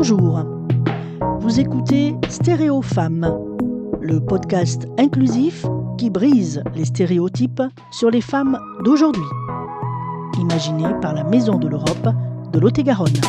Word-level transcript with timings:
Bonjour. 0.00 0.44
Vous 1.40 1.58
écoutez 1.58 2.14
Stéréo 2.28 2.82
Femmes, 2.82 3.36
le 4.00 4.20
podcast 4.20 4.86
inclusif 4.96 5.66
qui 5.98 6.08
brise 6.08 6.62
les 6.76 6.84
stéréotypes 6.84 7.62
sur 7.90 8.08
les 8.08 8.20
femmes 8.20 8.60
d'aujourd'hui. 8.84 9.24
Imaginé 10.38 10.84
par 11.02 11.14
la 11.14 11.24
Maison 11.24 11.58
de 11.58 11.66
l'Europe 11.66 12.14
de 12.52 12.60
Lot-et-Garonne. 12.60 13.20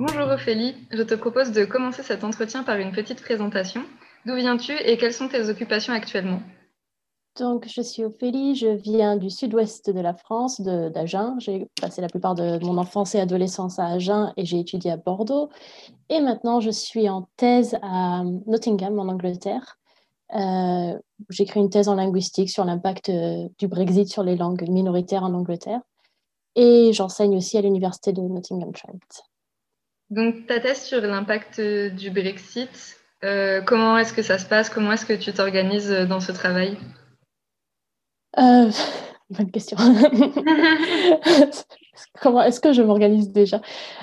Bonjour 0.00 0.28
Ophélie, 0.32 0.74
je 0.90 1.02
te 1.04 1.14
propose 1.14 1.52
de 1.52 1.64
commencer 1.64 2.02
cet 2.02 2.24
entretien 2.24 2.64
par 2.64 2.78
une 2.78 2.90
petite 2.90 3.22
présentation. 3.22 3.82
D'où 4.26 4.34
viens-tu 4.34 4.72
et 4.84 4.96
quelles 4.96 5.12
sont 5.12 5.28
tes 5.28 5.48
occupations 5.48 5.92
actuellement? 5.92 6.42
Donc, 7.36 7.66
je 7.68 7.80
suis 7.80 8.04
Ophélie, 8.04 8.54
je 8.54 8.68
viens 8.68 9.16
du 9.16 9.28
sud-ouest 9.28 9.90
de 9.90 10.00
la 10.00 10.14
France, 10.14 10.60
d'Agen. 10.60 11.34
J'ai 11.40 11.66
passé 11.80 12.00
la 12.00 12.08
plupart 12.08 12.36
de, 12.36 12.64
mon 12.64 12.78
enfance 12.78 13.16
et 13.16 13.20
adolescence 13.20 13.80
à 13.80 13.86
Agen 13.86 14.32
et 14.36 14.44
j'ai 14.44 14.60
étudié 14.60 14.92
à 14.92 14.96
Bordeaux. 14.96 15.50
Et 16.08 16.20
maintenant, 16.20 16.60
je 16.60 16.70
suis 16.70 17.08
en 17.08 17.28
thèse 17.36 17.76
à 17.82 18.22
Nottingham, 18.46 18.98
en 19.00 19.08
Angleterre. 19.08 19.78
Euh, 20.36 20.96
J'écris 21.28 21.58
une 21.58 21.70
thèse 21.70 21.88
en 21.88 21.96
linguistique 21.96 22.50
sur 22.50 22.64
l'impact 22.64 23.08
euh, 23.08 23.48
du 23.58 23.66
Brexit 23.66 24.08
sur 24.08 24.22
les 24.22 24.36
langues 24.36 24.68
minoritaires 24.68 25.24
en 25.24 25.34
Angleterre. 25.34 25.80
Et 26.54 26.92
j'enseigne 26.92 27.36
aussi 27.36 27.58
à 27.58 27.62
l'université 27.62 28.12
de 28.12 28.20
Nottingham 28.20 28.72
Trent. 28.72 29.24
Donc, 30.10 30.46
ta 30.46 30.60
thèse 30.60 30.82
sur 30.82 31.00
l'impact 31.00 31.58
euh, 31.58 31.90
du 31.90 32.10
Brexit, 32.10 33.00
comment 33.66 33.96
est-ce 33.96 34.12
que 34.12 34.22
ça 34.22 34.38
se 34.38 34.46
passe? 34.46 34.68
Comment 34.68 34.92
est-ce 34.92 35.06
que 35.06 35.14
tu 35.14 35.32
t'organises 35.32 35.90
dans 35.90 36.20
ce 36.20 36.30
travail? 36.30 36.76
Euh, 38.38 38.70
bonne 39.30 39.50
question. 39.50 39.76
Comment 42.20 42.42
est-ce 42.42 42.60
que 42.60 42.72
je 42.72 42.82
m'organise 42.82 43.30
déjà? 43.30 43.60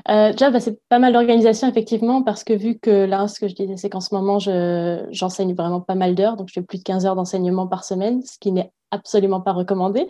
Euh, 0.09 0.31
Déjà, 0.31 0.49
bah, 0.49 0.59
c'est 0.59 0.79
pas 0.89 0.99
mal 0.99 1.13
d'organisation, 1.13 1.67
effectivement, 1.67 2.23
parce 2.23 2.43
que 2.43 2.53
vu 2.53 2.79
que 2.79 3.05
là, 3.05 3.27
ce 3.27 3.39
que 3.39 3.47
je 3.47 3.55
disais, 3.55 3.77
c'est 3.77 3.89
qu'en 3.89 3.99
ce 3.99 4.13
moment, 4.13 4.39
j'enseigne 4.39 5.53
vraiment 5.53 5.81
pas 5.81 5.95
mal 5.95 6.15
d'heures, 6.15 6.37
donc 6.37 6.47
je 6.49 6.53
fais 6.53 6.61
plus 6.61 6.77
de 6.79 6.83
15 6.83 7.05
heures 7.05 7.15
d'enseignement 7.15 7.67
par 7.67 7.83
semaine, 7.83 8.21
ce 8.23 8.37
qui 8.39 8.51
n'est 8.51 8.71
absolument 8.91 9.41
pas 9.41 9.53
recommandé, 9.53 10.07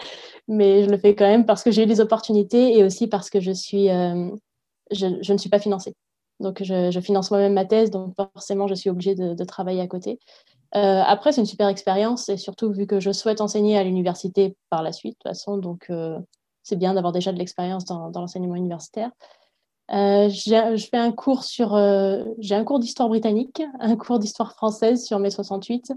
mais 0.47 0.83
je 0.83 0.89
le 0.89 0.97
fais 0.97 1.15
quand 1.15 1.27
même 1.27 1.45
parce 1.45 1.63
que 1.63 1.71
j'ai 1.71 1.83
eu 1.83 1.85
des 1.85 2.01
opportunités 2.01 2.77
et 2.77 2.83
aussi 2.83 3.07
parce 3.07 3.29
que 3.29 3.39
je, 3.39 3.51
suis, 3.51 3.89
euh, 3.89 4.29
je, 4.91 5.31
ne 5.31 5.37
suis 5.37 5.49
pas 5.49 5.59
financée. 5.59 5.95
Donc, 6.39 6.63
je, 6.63 6.99
finance 7.01 7.29
moi-même 7.29 7.53
ma 7.53 7.65
thèse, 7.65 7.91
donc 7.91 8.15
forcément, 8.15 8.67
je 8.67 8.73
suis 8.73 8.89
obligée 8.89 9.13
de 9.15 9.43
travailler 9.43 9.81
à 9.81 9.87
côté. 9.87 10.19
Euh, 10.75 11.01
après, 11.05 11.31
c'est 11.31 11.41
une 11.41 11.47
super 11.47 11.67
expérience 11.67 12.29
et 12.29 12.37
surtout 12.37 12.71
vu 12.71 12.87
que 12.87 12.99
je 12.99 13.11
souhaite 13.11 13.41
enseigner 13.41 13.77
à 13.77 13.83
l'université 13.83 14.55
par 14.69 14.83
la 14.83 14.93
suite, 14.93 15.13
de 15.13 15.29
toute 15.29 15.35
façon, 15.35 15.57
donc 15.57 15.87
euh, 15.89 16.17
c'est 16.63 16.77
bien 16.77 16.93
d'avoir 16.93 17.11
déjà 17.11 17.33
de 17.33 17.37
l'expérience 17.37 17.83
dans, 17.85 18.09
l'enseignement 18.13 18.55
universitaire. 18.55 19.11
Euh, 19.91 20.29
je 20.29 20.87
fais 20.89 20.97
un 20.97 21.11
cours 21.11 21.43
sur, 21.43 21.75
j'ai 22.39 22.55
un 22.55 22.63
cours 22.63 22.79
d'histoire 22.79 23.09
britannique, 23.09 23.61
un 23.79 23.97
cours 23.97 24.19
d'histoire 24.19 24.53
française 24.53 25.05
sur 25.05 25.19
mai 25.19 25.29
68, 25.29 25.91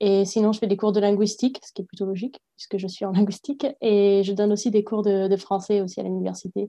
et 0.00 0.26
sinon 0.26 0.52
je 0.52 0.58
fais 0.58 0.66
des 0.66 0.76
cours 0.76 0.92
de 0.92 1.00
linguistique, 1.00 1.58
ce 1.64 1.72
qui 1.72 1.82
est 1.82 1.86
plutôt 1.86 2.04
logique 2.06 2.40
puisque 2.56 2.76
je 2.76 2.86
suis 2.86 3.06
en 3.06 3.12
linguistique, 3.12 3.66
et 3.80 4.22
je 4.22 4.32
donne 4.32 4.52
aussi 4.52 4.70
des 4.70 4.84
cours 4.84 5.02
de, 5.02 5.28
de 5.28 5.36
français 5.36 5.80
aussi 5.80 5.98
à 5.98 6.02
l'université, 6.02 6.68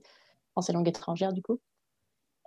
français 0.52 0.72
langue 0.72 0.88
étrangère 0.88 1.34
du 1.34 1.42
coup. 1.42 1.60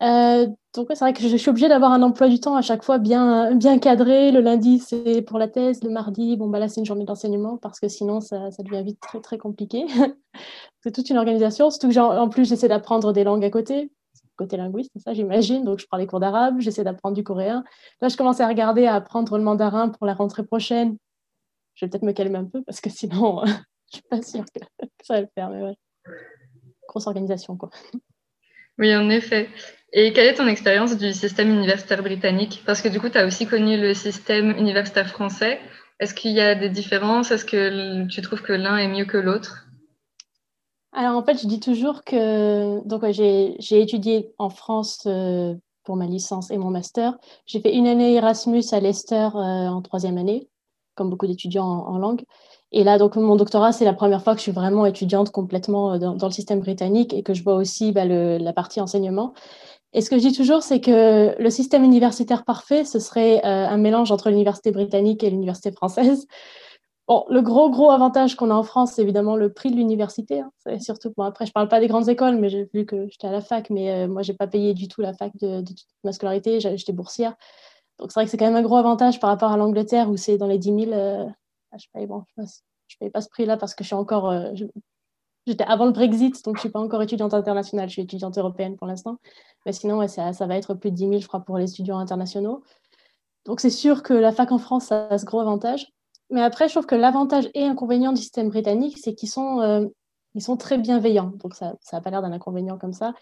Euh, 0.01 0.47
donc 0.73 0.87
c'est 0.89 0.99
vrai 0.99 1.13
que 1.13 1.21
je, 1.21 1.37
suis 1.37 1.49
obligée 1.49 1.69
d'avoir 1.69 1.91
un 1.93 2.01
emploi 2.03 2.27
du 2.27 2.39
temps 2.39 2.55
à 2.55 2.61
chaque 2.61 2.83
fois 2.83 2.97
bien, 2.97 3.55
bien 3.55 3.79
cadré. 3.79 4.31
Le 4.31 4.41
lundi, 4.41 4.79
c'est 4.79 5.21
pour 5.21 5.39
la 5.39 5.47
thèse. 5.47 5.83
Le 5.83 5.89
mardi, 5.89 6.35
bon, 6.35 6.49
bah 6.49 6.59
là, 6.59 6.67
c'est 6.67 6.81
une 6.81 6.85
journée 6.85 7.05
d'enseignement 7.05 7.57
parce 7.57 7.79
que 7.79 7.87
sinon, 7.87 8.19
ça, 8.19 8.51
ça, 8.51 8.63
devient 8.63 8.83
vite 8.83 8.99
très, 8.99 9.21
très 9.21 9.37
compliqué. 9.37 9.85
c'est 10.81 10.91
toute 10.91 11.09
une 11.09 11.17
organisation. 11.17 11.69
Surtout 11.69 11.89
que, 11.89 11.99
en 11.99 12.29
plus, 12.29 12.47
j'essaie 12.47 12.67
d'apprendre 12.67 13.13
des 13.13 13.23
langues 13.23 13.45
à 13.45 13.49
côté. 13.49 13.91
Côté 14.37 14.57
linguiste, 14.57 14.91
ça, 14.97 15.13
j'imagine. 15.13 15.63
Donc, 15.63 15.79
je 15.79 15.87
prends 15.87 15.97
des 15.97 16.07
cours 16.07 16.19
d'arabe, 16.19 16.59
j'essaie 16.59 16.83
d'apprendre 16.83 17.15
du 17.15 17.23
coréen. 17.23 17.63
Là, 18.01 18.09
je 18.09 18.17
commence 18.17 18.41
à 18.41 18.47
regarder 18.47 18.85
à 18.85 18.95
apprendre 18.95 19.37
le 19.37 19.43
mandarin 19.43 19.87
pour 19.87 20.05
la 20.05 20.13
rentrée 20.13 20.43
prochaine. 20.43 20.97
Je 21.75 21.85
vais 21.85 21.89
peut-être 21.89 22.03
me 22.03 22.11
calmer 22.11 22.39
un 22.39 22.45
peu 22.45 22.61
parce 22.63 22.81
que 22.81 22.89
sinon, 22.89 23.43
je 23.93 23.97
suis 23.97 24.03
pas 24.09 24.21
sûre 24.21 24.43
que, 24.53 24.59
ça 25.03 25.15
va 25.15 25.21
le 25.21 25.27
faire. 25.33 25.49
Mais 25.49 25.63
ouais. 25.63 25.75
Grosse 26.89 27.07
organisation, 27.07 27.55
quoi. 27.55 27.69
Oui, 28.77 28.93
en 28.93 29.09
effet. 29.09 29.49
Et 29.97 30.11
quelle 30.11 30.27
est 30.27 30.33
ton 30.33 30.47
expérience 30.47 30.97
du 30.97 31.13
système 31.13 31.49
universitaire 31.49 32.03
britannique? 32.03 32.61
Parce 32.65 32.81
que 32.81 32.89
du 32.89 32.99
coup, 32.99 33.07
tu 33.07 33.17
as 33.17 33.25
aussi 33.25 33.47
connu 33.47 33.79
le 33.79 33.93
système 33.93 34.51
universitaire 34.51 35.07
français. 35.07 35.57
Est-ce 36.01 36.13
qu'il 36.13 36.33
y 36.33 36.41
a 36.41 36.53
des 36.53 36.67
différences? 36.67 37.31
Est-ce 37.31 37.45
que 37.45 38.05
tu 38.07 38.21
trouves 38.21 38.41
que 38.41 38.51
l'un 38.51 38.75
est 38.75 38.89
mieux 38.89 39.05
que 39.05 39.17
l'autre? 39.17 39.67
Alors 40.91 41.15
en 41.15 41.23
fait, 41.23 41.41
je 41.41 41.47
dis 41.47 41.61
toujours 41.61 42.03
que 42.03 42.85
donc 42.85 43.05
j'ai 43.09 43.81
étudié 43.81 44.33
en 44.37 44.49
France 44.49 45.03
euh, 45.07 45.55
pour 45.85 45.95
ma 45.95 46.07
licence 46.07 46.51
et 46.51 46.57
mon 46.57 46.71
master. 46.71 47.17
J'ai 47.45 47.61
fait 47.61 47.73
une 47.73 47.87
année 47.87 48.15
Erasmus 48.15 48.63
à 48.73 48.81
Leicester 48.81 49.29
euh, 49.33 49.67
en 49.69 49.81
troisième 49.81 50.17
année, 50.17 50.49
comme 50.95 51.09
beaucoup 51.09 51.27
d'étudiants 51.27 51.65
en, 51.65 51.97
langue. 51.99 52.23
Et 52.73 52.83
là, 52.83 52.97
donc, 52.97 53.15
mon 53.15 53.37
doctorat, 53.37 53.71
c'est 53.71 53.85
la 53.85 53.93
première 53.93 54.21
fois 54.21 54.33
que 54.33 54.39
je 54.39 54.43
suis 54.43 54.51
vraiment 54.51 54.85
étudiante 54.85 55.31
complètement 55.31 55.93
euh, 55.93 55.97
dans, 55.99 56.27
le 56.27 56.33
système 56.33 56.59
britannique 56.59 57.13
et 57.13 57.23
que 57.23 57.33
je 57.33 57.43
vois 57.43 57.55
aussi 57.55 57.93
bah, 57.93 58.03
la 58.03 58.53
partie 58.53 58.81
enseignement. 58.81 59.33
Et 59.95 60.01
ce 60.01 60.09
que 60.09 60.17
je 60.17 60.27
dis 60.27 60.33
toujours, 60.33 60.61
c'est 60.61 60.81
que 60.81 61.41
le 61.41 61.49
système 61.49 61.85
universitaire 61.85 62.43
parfait, 62.43 62.83
ce 62.83 62.99
serait 62.99 63.37
euh, 63.45 63.65
un 63.65 63.77
mélange 63.77 64.11
entre 64.11 64.29
l'université 64.29 64.71
britannique 64.71 65.23
et 65.23 65.29
l'université 65.31 65.71
française. 65.71 66.27
Bon, 67.07 67.23
le 67.29 67.43
gros, 67.43 67.69
gros 67.69 67.91
avantage 67.91 68.35
qu'on 68.35 68.49
a 68.49 68.55
en 68.55 68.63
France, 68.63 68.93
c'est 68.93 69.03
évidemment 69.03 69.35
le 69.35 69.53
prix 69.53 69.69
de 69.69 69.75
l'université. 69.75 70.39
Hein. 70.39 70.79
Surtout, 70.79 71.13
bon, 71.15 71.21
après, 71.21 71.45
je 71.45 71.51
ne 71.51 71.53
parle 71.53 71.67
pas 71.67 71.79
des 71.79 71.85
grandes 71.85 72.09
écoles, 72.09 72.35
mais 72.37 72.67
vu 72.73 72.87
que 72.87 73.07
j'étais 73.09 73.27
à 73.27 73.31
la 73.31 73.41
fac, 73.41 73.69
mais 73.69 73.91
euh, 73.91 74.07
moi, 74.07 74.23
je 74.23 74.31
n'ai 74.31 74.35
pas 74.35 74.47
payé 74.47 74.73
du 74.73 74.87
tout 74.87 75.01
la 75.01 75.13
fac 75.13 75.31
de, 75.37 75.61
de 75.61 75.71
ma 76.03 76.13
scolarité, 76.13 76.59
j'étais 76.59 76.93
boursière. 76.93 77.35
Donc, 77.99 78.11
c'est 78.11 78.19
vrai 78.19 78.25
que 78.25 78.31
c'est 78.31 78.37
quand 78.37 78.47
même 78.47 78.55
un 78.55 78.63
gros 78.63 78.77
avantage 78.77 79.19
par 79.19 79.29
rapport 79.29 79.51
à 79.51 79.57
l'Angleterre 79.57 80.09
où 80.09 80.17
c'est 80.17 80.39
dans 80.39 80.47
les 80.47 80.57
10 80.57 80.85
000. 80.85 80.93
Euh, 80.93 81.25
je 81.77 81.85
ne 81.93 81.99
paye, 81.99 82.07
bon, 82.07 82.23
paye 82.99 83.11
pas 83.11 83.21
ce 83.21 83.29
prix-là 83.29 83.55
parce 83.57 83.75
que 83.75 83.83
je 83.83 83.89
suis 83.89 83.95
encore. 83.95 84.33
J'étais 85.47 85.63
avant 85.65 85.85
le 85.85 85.91
Brexit, 85.91 86.43
donc 86.43 86.55
je 86.55 86.59
ne 86.59 86.61
suis 86.61 86.69
pas 86.69 86.79
encore 86.79 87.01
étudiante 87.03 87.33
internationale, 87.33 87.87
je 87.87 87.93
suis 87.93 88.01
étudiante 88.01 88.37
européenne 88.37 88.77
pour 88.77 88.87
l'instant. 88.87 89.17
Mais 89.65 89.73
sinon, 89.73 90.07
ça, 90.07 90.31
va 90.31 90.55
être 90.55 90.73
plus 90.73 90.91
de 90.91 90.95
10 90.95 91.07
000, 91.07 91.19
je 91.19 91.27
crois, 91.27 91.41
pour 91.41 91.57
les 91.57 91.69
étudiants 91.69 91.99
internationaux. 91.99 92.63
Donc 93.45 93.59
c'est 93.59 93.69
sûr 93.69 94.01
que 94.01 94.13
la 94.13 94.31
fac 94.31 94.51
en 94.51 94.57
France, 94.57 94.85
ça 94.85 95.07
a 95.07 95.17
ce 95.17 95.25
gros 95.25 95.39
avantage. 95.39 95.91
Mais 96.31 96.41
après, 96.41 96.67
je 96.67 96.73
trouve 96.73 96.87
que 96.87 96.95
l'avantage 96.95 97.49
et 97.53 97.63
inconvénient 97.63 98.11
du 98.11 98.21
système 98.21 98.49
britannique, 98.49 98.97
c'est 98.97 99.13
qu'ils 99.13 99.29
sont, 99.29 99.61
euh, 99.61 99.85
sont 100.39 100.57
très 100.57 100.79
bienveillants. 100.79 101.31
Donc 101.37 101.53
ça 101.53 101.75
n'a 101.93 102.01
pas 102.01 102.09
l'air 102.09 102.23
d'un 102.23 102.31
inconvénient 102.31 102.79
comme 102.79 102.93
ça 102.93 103.13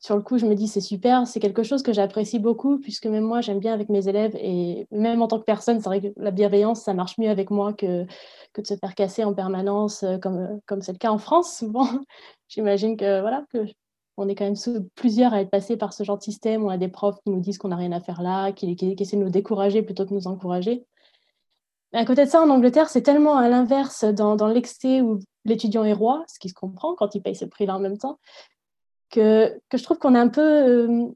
sur 0.00 0.16
le 0.16 0.22
coup, 0.22 0.38
je 0.38 0.46
me 0.46 0.54
dis 0.54 0.66
c'est 0.66 0.80
super, 0.80 1.26
c'est 1.26 1.40
quelque 1.40 1.62
chose 1.62 1.82
que 1.82 1.92
j'apprécie 1.92 2.38
beaucoup 2.38 2.78
puisque 2.78 3.04
même 3.04 3.24
moi 3.24 3.42
j'aime 3.42 3.58
bien 3.58 3.74
avec 3.74 3.90
mes 3.90 4.08
élèves 4.08 4.34
et 4.36 4.86
même 4.90 5.20
en 5.20 5.28
tant 5.28 5.38
que 5.38 5.44
personne, 5.44 5.78
c'est 5.78 5.88
vrai 5.88 6.00
que 6.00 6.08
la 6.16 6.30
bienveillance 6.30 6.82
ça 6.82 6.94
marche 6.94 7.18
mieux 7.18 7.28
avec 7.28 7.50
moi 7.50 7.74
que, 7.74 8.04
de 8.04 8.66
se 8.66 8.74
faire 8.76 8.94
casser 8.94 9.24
en 9.24 9.34
permanence 9.34 10.02
euh, 10.02 10.16
comme 10.16 10.38
euh, 10.38 10.56
comme 10.66 10.80
c'est 10.80 10.92
le 10.92 10.98
cas 10.98 11.10
en 11.10 11.18
France 11.18 11.54
souvent. 11.58 11.86
J'imagine 12.48 12.96
que 12.96 13.20
voilà 13.20 13.44
que 13.52 13.66
on 14.16 14.28
est 14.28 14.34
quand 14.34 14.44
même 14.44 14.88
plusieurs 14.94 15.34
à 15.34 15.42
être 15.42 15.50
passés 15.50 15.76
par 15.76 15.92
ce 15.92 16.02
genre 16.02 16.18
de 16.18 16.22
système. 16.22 16.64
On 16.64 16.70
a 16.70 16.78
des 16.78 16.88
profs 16.88 17.20
qui 17.24 17.30
nous 17.30 17.40
disent 17.40 17.58
qu'on 17.58 17.68
n'a 17.68 17.76
rien 17.76 17.92
à 17.92 18.00
faire 18.00 18.22
là, 18.22 18.52
qui, 18.52 18.76
qui, 18.76 18.94
essaient 18.98 19.16
de 19.16 19.22
nous 19.22 19.30
décourager 19.30 19.82
plutôt 19.82 20.04
que 20.04 20.10
de 20.10 20.14
nous 20.14 20.26
encourager. 20.26 20.84
Mais 21.92 22.00
à 22.00 22.04
côté 22.04 22.24
de 22.24 22.30
ça, 22.30 22.42
en 22.42 22.50
Angleterre, 22.50 22.90
c'est 22.90 23.02
tellement 23.02 23.36
à 23.36 23.48
l'inverse 23.48 24.04
dans, 24.04 24.36
dans 24.36 24.48
l'excès 24.48 25.00
où 25.00 25.20
l'étudiant 25.46 25.84
est 25.84 25.94
roi, 25.94 26.22
ce 26.28 26.38
qui 26.38 26.50
se 26.50 26.54
comprend 26.54 26.94
quand 26.94 27.14
il 27.14 27.22
paye 27.22 27.34
ce 27.34 27.46
prix-là 27.46 27.76
en 27.76 27.80
même 27.80 27.96
temps, 27.96 28.18
que, 29.10 29.60
je 29.72 29.82
trouve 29.82 29.98
qu'on 29.98 30.14
est 30.14 30.18
un 30.18 30.28
peu. 30.28 30.40
Euh, 30.40 31.06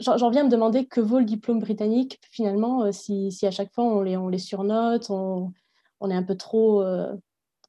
j'en 0.00 0.30
viens 0.30 0.42
à 0.42 0.44
me 0.44 0.50
demander 0.50 0.86
que 0.86 1.00
vaut 1.00 1.18
le 1.18 1.24
diplôme 1.24 1.58
britannique 1.58 2.18
finalement 2.30 2.84
euh, 2.84 2.92
si, 2.92 3.32
si, 3.32 3.46
à 3.46 3.50
chaque 3.50 3.72
fois 3.74 3.84
on 3.84 4.02
les, 4.02 4.16
on 4.16 4.28
les 4.28 4.38
surnote, 4.38 5.10
on, 5.10 5.52
on 6.00 6.10
est 6.10 6.14
un 6.14 6.22
peu 6.22 6.36
trop. 6.36 6.82
Euh, 6.82 7.12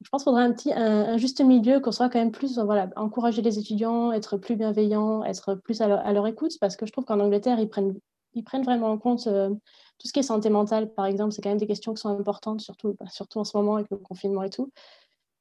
je 0.04 0.10
pense 0.10 0.24
qu'il 0.24 0.32
faudrait 0.32 0.44
un 0.44 0.54
petit 0.54 0.74
un, 0.74 1.18
juste 1.18 1.42
milieu, 1.42 1.80
qu'on 1.80 1.92
soit 1.92 2.10
quand 2.10 2.20
même 2.20 2.32
plus 2.32 2.58
voilà, 2.58 2.90
encourager 2.96 3.42
les 3.42 3.60
étudiants, 3.60 4.12
être 4.12 4.38
plus 4.38 4.56
bienveillant, 4.56 5.24
être 5.24 5.56
plus 5.56 5.82
à 5.82 5.88
leur, 5.88 6.28
écoute, 6.28 6.54
parce 6.60 6.76
que 6.76 6.88
je 6.88 6.92
trouve 6.92 7.06
qu'en 7.06 7.20
Angleterre, 7.20 7.60
ils 7.60 7.70
prennent, 7.70 7.94
ils 8.34 8.44
prennent 8.44 8.64
vraiment 8.64 8.90
en 8.90 8.98
compte 8.98 9.26
tout 9.26 10.08
ce 10.08 10.12
qui 10.12 10.18
est 10.18 10.24
santé 10.24 10.50
mentale, 10.50 10.92
par 10.96 11.06
exemple. 11.06 11.34
C'est 11.34 11.44
quand 11.44 11.50
même 11.50 11.60
des 11.60 11.68
questions 11.68 11.94
qui 11.94 12.02
sont 12.02 12.10
importantes, 12.10 12.62
surtout, 12.62 12.96
surtout 13.12 13.38
en 13.38 13.44
ce 13.44 13.56
moment 13.56 13.76
avec 13.76 13.92
le 13.92 13.98
confinement 13.98 14.42
et 14.42 14.50
tout. 14.50 14.72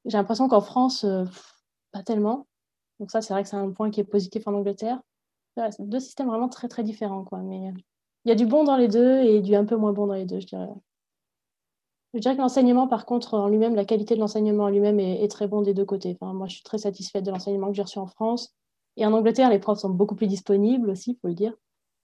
J'ai 0.04 0.19
l'impression 0.19 0.46
qu'en 0.46 0.60
France, 0.60 1.06
pas 1.93 2.02
tellement. 2.02 2.46
Donc 3.00 3.11
ça, 3.11 3.23
c'est 3.23 3.32
vrai 3.32 3.43
que 3.43 3.49
c'est 3.49 3.56
un 3.56 3.70
point 3.70 3.91
qui 3.91 4.00
est 4.00 4.05
positif 4.05 4.47
en 4.47 4.55
Angleterre. 4.55 5.00
c'est 5.56 5.88
deux 5.88 6.00
systèmes 6.00 6.29
vraiment 6.29 6.49
très 6.49 6.69
très 6.69 6.85
différents, 6.85 7.25
quoi. 7.25 7.38
Mais 7.38 7.69
euh, 7.69 7.73
il 8.25 8.29
y 8.29 8.32
a 8.32 8.35
du 8.35 8.47
bon 8.47 8.62
dans 8.62 8.76
les 8.76 8.88
deux 8.88 9.20
et 9.23 9.41
du 9.41 9.55
un 9.55 9.64
peu 9.64 9.76
moins 9.76 9.93
bon 9.93 10.06
dans 10.06 10.14
les 10.14 10.26
deux, 10.26 10.38
je 10.38 10.47
dirais. 10.47 10.69
Je 12.12 12.19
dirais 12.19 12.37
que 12.37 12.41
l'enseignement, 12.41 12.88
par 12.88 13.06
contre, 13.06 13.35
en 13.35 13.49
lui-même, 13.49 13.75
la 13.75 13.85
qualité 13.85 14.14
de 14.17 14.20
l'enseignement 14.20 14.64
en 14.64 14.69
lui-même 14.69 15.00
est, 15.00 15.31
très 15.31 15.47
bon 15.47 15.62
des 15.62 15.75
deux 15.75 15.85
côtés. 15.85 16.19
Moi, 16.20 16.47
je 16.49 16.55
suis 16.55 16.62
très 16.62 16.79
satisfaite 16.79 17.25
de 17.25 17.31
l'enseignement 17.31 17.69
que 17.69 17.75
j'ai 17.75 17.82
reçu 17.82 17.99
en 17.99 18.06
France. 18.06 18.55
Et 18.97 19.06
en 19.06 19.12
Angleterre, 19.12 19.49
les 19.49 19.61
profs 19.61 19.79
sont 19.79 19.91
beaucoup 19.91 20.17
plus 20.17 20.26
disponibles 20.26 20.91
aussi, 20.91 21.12
il 21.12 21.19
faut 21.20 21.29
le 21.29 21.35
dire. 21.35 21.55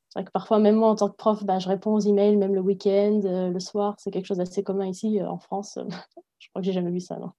C'est 0.09 0.21
vrai 0.21 0.25
que 0.25 0.31
parfois, 0.31 0.61
même 0.61 0.77
moi, 0.77 0.89
en 0.89 0.95
tant 0.95 1.11
que 1.11 1.17
prof, 1.17 1.45
bah, 1.45 1.59
je 1.59 1.69
réponds 1.69 1.93
aux 1.93 2.01
emails, 2.01 2.37
même 2.37 2.55
le 2.55 2.61
week-end, 2.61 3.21
euh, 3.25 3.51
le 3.51 3.61
soir. 3.61 3.97
C'est 3.99 4.13
quelque 4.13 4.27
chose 4.27 4.39
d'assez 4.39 4.63
commun 4.63 4.87
ici, 4.87 5.21
euh, 5.21 5.29
en 5.29 5.39
France. 5.39 5.77
je 6.39 6.49
crois 6.51 6.63
que 6.63 6.67
j'ai 6.67 6.73
jamais 6.73 6.93
vu 6.93 7.01
ça, 7.01 7.19
non 7.19 7.33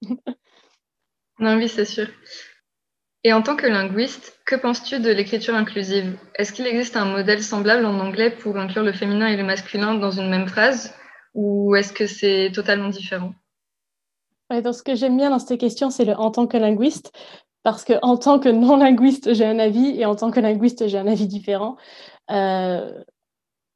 Non, 1.40 1.56
oui, 1.56 1.68
c'est 1.68 1.86
sûr. 1.86 2.06
Et 3.24 3.32
en 3.32 3.42
tant 3.42 3.56
que 3.56 3.66
linguiste, 3.66 4.38
que 4.46 4.54
penses-tu 4.54 5.00
de 5.00 5.10
l'écriture 5.10 5.54
inclusive? 5.54 6.16
Est-ce 6.36 6.52
qu'il 6.52 6.66
existe 6.66 6.96
un 6.96 7.04
modèle 7.04 7.42
semblable 7.42 7.84
en 7.84 7.98
anglais 7.98 8.30
pour 8.30 8.56
inclure 8.56 8.84
le 8.84 8.92
féminin 8.92 9.26
et 9.26 9.36
le 9.36 9.42
masculin 9.42 9.94
dans 9.94 10.12
une 10.12 10.30
même 10.30 10.46
phrase? 10.46 10.94
Ou 11.34 11.74
est-ce 11.74 11.92
que 11.92 12.06
c'est 12.06 12.50
totalement 12.54 12.88
différent? 12.88 13.32
Donc, 14.50 14.74
Ce 14.74 14.82
que 14.82 14.94
j'aime 14.94 15.16
bien 15.16 15.30
dans 15.30 15.38
cette 15.38 15.60
question, 15.60 15.90
c'est 15.90 16.04
le 16.04 16.14
en 16.14 16.30
tant 16.30 16.46
que 16.46 16.56
linguiste, 16.56 17.12
parce 17.64 17.84
que 17.84 17.94
en 18.02 18.16
tant 18.16 18.38
que 18.38 18.48
non-linguiste, 18.48 19.34
j'ai 19.34 19.44
un 19.44 19.58
avis 19.58 20.00
et 20.00 20.06
en 20.06 20.14
tant 20.14 20.30
que 20.30 20.40
linguiste, 20.40 20.86
j'ai 20.86 20.98
un 20.98 21.06
avis 21.06 21.26
différent. 21.26 21.76
Euh, 22.30 23.02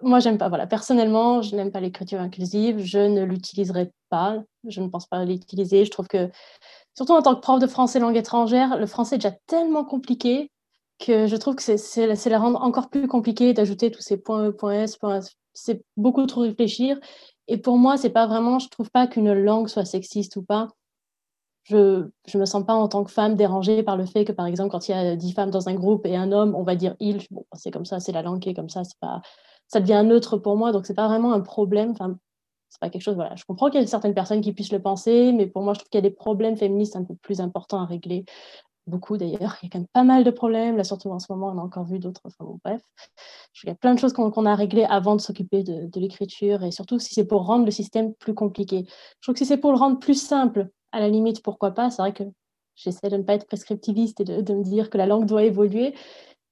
moi, 0.02 0.18
j'aime 0.20 0.38
pas. 0.38 0.48
Voilà, 0.48 0.66
personnellement, 0.66 1.42
je 1.42 1.54
n'aime 1.56 1.70
pas 1.70 1.80
l'écriture 1.80 2.20
inclusive. 2.20 2.78
Je 2.78 2.98
ne 2.98 3.22
l'utiliserai 3.22 3.90
pas. 4.08 4.42
Je 4.66 4.80
ne 4.80 4.88
pense 4.88 5.06
pas 5.06 5.24
l'utiliser. 5.24 5.84
Je 5.84 5.90
trouve 5.90 6.08
que 6.08 6.30
surtout 6.94 7.12
en 7.12 7.22
tant 7.22 7.34
que 7.34 7.40
prof 7.40 7.58
de 7.58 7.66
français 7.66 7.98
langue 7.98 8.16
étrangère, 8.16 8.78
le 8.78 8.86
français 8.86 9.16
est 9.16 9.18
déjà 9.18 9.36
tellement 9.46 9.84
compliqué 9.84 10.50
que 10.98 11.26
je 11.26 11.36
trouve 11.36 11.56
que 11.56 11.76
c'est 11.76 12.06
la 12.06 12.38
rendre 12.38 12.62
encore 12.62 12.88
plus 12.88 13.08
compliqué 13.08 13.52
d'ajouter 13.52 13.90
tous 13.90 14.02
ces 14.02 14.16
points 14.16 14.48
E, 14.48 14.52
points 14.52 14.74
S, 14.74 14.96
points 14.96 15.20
C'est 15.52 15.84
beaucoup 15.96 16.24
trop 16.26 16.42
réfléchir. 16.42 16.98
Et 17.48 17.58
pour 17.58 17.76
moi, 17.76 17.96
c'est 17.96 18.10
pas 18.10 18.26
vraiment, 18.26 18.58
je 18.58 18.68
trouve 18.68 18.90
pas 18.90 19.06
qu'une 19.06 19.32
langue 19.32 19.68
soit 19.68 19.84
sexiste 19.84 20.36
ou 20.36 20.42
pas. 20.42 20.68
Je 21.64 22.08
ne 22.34 22.40
me 22.40 22.44
sens 22.44 22.64
pas 22.64 22.74
en 22.74 22.88
tant 22.88 23.04
que 23.04 23.10
femme 23.10 23.36
dérangée 23.36 23.82
par 23.82 23.96
le 23.96 24.04
fait 24.06 24.24
que, 24.24 24.32
par 24.32 24.46
exemple, 24.46 24.70
quand 24.70 24.88
il 24.88 24.92
y 24.92 24.94
a 24.94 25.16
dix 25.16 25.32
femmes 25.32 25.50
dans 25.50 25.68
un 25.68 25.74
groupe 25.74 26.06
et 26.06 26.16
un 26.16 26.32
homme, 26.32 26.54
on 26.56 26.62
va 26.64 26.74
dire 26.74 26.96
il. 27.00 27.24
Bon, 27.30 27.44
c'est 27.54 27.70
comme 27.70 27.84
ça, 27.84 28.00
c'est 28.00 28.12
la 28.12 28.22
langue 28.22 28.40
qui 28.40 28.48
est 28.50 28.54
comme 28.54 28.68
ça. 28.68 28.84
C'est 28.84 28.98
pas, 29.00 29.22
ça 29.68 29.80
devient 29.80 30.02
neutre 30.04 30.38
pour 30.38 30.56
moi, 30.56 30.72
donc 30.72 30.86
c'est 30.86 30.94
pas 30.94 31.08
vraiment 31.08 31.32
un 31.32 31.40
problème. 31.40 31.94
C'est 32.72 32.80
pas 32.80 32.88
quelque 32.88 33.02
chose, 33.02 33.16
voilà. 33.16 33.36
Je 33.36 33.44
comprends 33.44 33.68
qu'il 33.68 33.80
y 33.80 33.84
a 33.84 33.86
certaines 33.86 34.14
personnes 34.14 34.40
qui 34.40 34.54
puissent 34.54 34.72
le 34.72 34.80
penser, 34.80 35.32
mais 35.32 35.46
pour 35.46 35.62
moi, 35.62 35.74
je 35.74 35.80
trouve 35.80 35.90
qu'il 35.90 35.98
y 35.98 36.04
a 36.06 36.08
des 36.08 36.14
problèmes 36.14 36.56
féministes 36.56 36.96
un 36.96 37.04
peu 37.04 37.14
plus 37.16 37.42
importants 37.42 37.82
à 37.82 37.84
régler. 37.84 38.24
Beaucoup 38.86 39.18
d'ailleurs. 39.18 39.58
Il 39.62 39.66
y 39.66 39.68
a 39.68 39.70
quand 39.70 39.78
même 39.80 39.88
pas 39.92 40.04
mal 40.04 40.24
de 40.24 40.30
problèmes. 40.30 40.78
Là, 40.78 40.82
surtout 40.82 41.10
en 41.10 41.18
ce 41.18 41.30
moment, 41.30 41.48
on 41.48 41.58
a 41.58 41.62
encore 41.62 41.84
vu 41.84 41.98
d'autres. 41.98 42.22
Enfin 42.24 42.44
bon, 42.44 42.58
bref. 42.64 42.80
Il 43.62 43.68
y 43.68 43.72
a 43.72 43.74
plein 43.74 43.92
de 43.92 43.98
choses 43.98 44.14
qu'on 44.14 44.46
a 44.46 44.54
réglées 44.54 44.84
avant 44.84 45.16
de 45.16 45.20
s'occuper 45.20 45.62
de, 45.62 46.00
l'écriture 46.00 46.64
et 46.64 46.70
surtout 46.70 46.98
si 46.98 47.12
c'est 47.12 47.26
pour 47.26 47.44
rendre 47.44 47.66
le 47.66 47.70
système 47.70 48.14
plus 48.14 48.32
compliqué. 48.32 48.86
Je 48.86 49.20
trouve 49.20 49.34
que 49.34 49.40
si 49.40 49.44
c'est 49.44 49.58
pour 49.58 49.72
le 49.72 49.78
rendre 49.78 49.98
plus 49.98 50.20
simple, 50.20 50.70
à 50.92 51.00
la 51.00 51.10
limite, 51.10 51.42
pourquoi 51.42 51.72
pas? 51.72 51.90
C'est 51.90 52.00
vrai 52.00 52.14
que 52.14 52.24
j'essaie 52.74 53.10
de 53.10 53.18
ne 53.18 53.22
pas 53.22 53.34
être 53.34 53.46
prescriptiviste 53.46 54.20
et 54.20 54.24
de, 54.24 54.40
de, 54.40 54.54
me 54.54 54.64
dire 54.64 54.88
que 54.88 54.96
la 54.96 55.06
langue 55.06 55.26
doit 55.26 55.44
évoluer. 55.44 55.94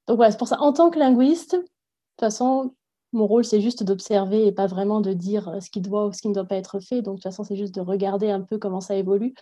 Donc 0.06 0.16
voilà, 0.16 0.32
c'est 0.32 0.38
pour 0.38 0.48
ça, 0.48 0.60
en 0.60 0.74
tant 0.74 0.90
que 0.90 0.98
linguiste, 0.98 1.54
de 1.54 1.60
toute 1.60 2.20
façon, 2.20 2.74
mon 3.12 3.26
rôle, 3.26 3.44
c'est 3.44 3.60
juste 3.60 3.82
d'observer 3.82 4.46
et 4.46 4.52
pas 4.52 4.66
vraiment 4.66 5.00
de 5.00 5.12
dire 5.12 5.48
euh, 5.48 5.60
ce 5.60 5.70
qui 5.70 5.80
doit 5.80 6.06
ou 6.06 6.12
ce 6.12 6.22
qui 6.22 6.28
ne 6.28 6.34
doit 6.34 6.44
pas 6.44 6.56
être 6.56 6.80
fait. 6.80 7.02
Donc, 7.02 7.16
de 7.16 7.18
toute 7.18 7.24
façon, 7.24 7.44
c'est 7.44 7.56
juste 7.56 7.74
de 7.74 7.80
regarder 7.80 8.30
un 8.30 8.40
peu 8.40 8.58
comment 8.58 8.80
ça 8.80 8.94
évolue. 8.96 9.34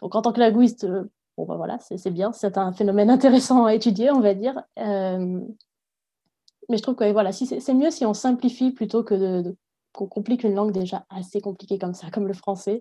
Donc, 0.00 0.14
en 0.14 0.22
tant 0.22 0.32
que 0.32 0.40
linguiste, 0.40 0.84
euh, 0.84 1.04
bon, 1.36 1.46
ben 1.46 1.56
voilà, 1.56 1.78
c'est 1.80 2.10
bien. 2.10 2.32
C'est 2.32 2.58
un 2.58 2.72
phénomène 2.72 3.10
intéressant 3.10 3.64
à 3.64 3.74
étudier, 3.74 4.10
on 4.10 4.20
va 4.20 4.34
dire. 4.34 4.62
Euh, 4.78 5.40
mais 6.68 6.76
je 6.76 6.82
trouve 6.82 6.96
que 6.96 7.10
voilà, 7.12 7.32
si 7.32 7.46
c'est 7.46 7.74
mieux 7.74 7.90
si 7.90 8.04
on 8.04 8.14
simplifie 8.14 8.72
plutôt 8.72 9.04
que 9.04 9.14
de, 9.14 9.56
qu'on 9.92 10.06
complique 10.08 10.42
une 10.44 10.54
langue 10.54 10.72
déjà 10.72 11.06
assez 11.10 11.40
compliquée 11.40 11.78
comme 11.78 11.94
ça, 11.94 12.10
comme 12.10 12.26
le 12.26 12.34
français. 12.34 12.80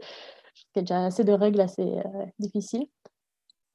Il 0.76 0.78
y 0.78 0.80
a 0.80 0.82
déjà 0.82 1.06
assez 1.06 1.24
de 1.24 1.34
règles 1.34 1.62
assez 1.62 1.86
difficiles. 2.40 2.88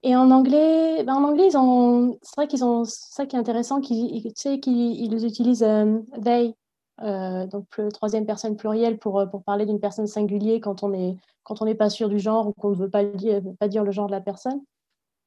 Et 0.02 0.16
en 0.16 0.30
anglais, 0.30 1.04
ben 1.04 1.14
en 1.14 1.24
anglais, 1.24 1.50
c'est 1.50 2.36
vrai 2.36 2.48
qu'ils 2.48 2.64
ont, 2.64 2.84
ça 2.86 3.26
qui 3.26 3.36
est 3.36 3.38
intéressant, 3.38 3.80
qu'ils, 3.80 4.22
tu 4.22 4.32
sais, 4.34 4.58
qu'ils 4.58 5.26
utilisent 5.26 5.62
euh, 5.62 6.00
they, 6.24 6.54
euh, 7.02 7.46
donc 7.46 7.66
le 7.76 7.92
troisième 7.92 8.24
personne 8.24 8.56
plurielle 8.56 8.98
pour, 8.98 9.20
euh, 9.20 9.26
pour 9.26 9.42
parler 9.42 9.66
d'une 9.66 9.80
personne 9.80 10.06
singulière 10.06 10.60
quand 10.62 10.82
on 10.82 10.94
est, 10.94 11.16
quand 11.42 11.60
on 11.60 11.66
n'est 11.66 11.74
pas 11.74 11.90
sûr 11.90 12.08
du 12.08 12.18
genre 12.18 12.48
ou 12.48 12.52
qu'on 12.52 12.70
ne 12.70 12.76
veut 12.76 12.88
pas 12.88 13.04
dire, 13.04 13.84
le 13.84 13.90
genre 13.90 14.06
de 14.06 14.12
la 14.12 14.22
personne. 14.22 14.62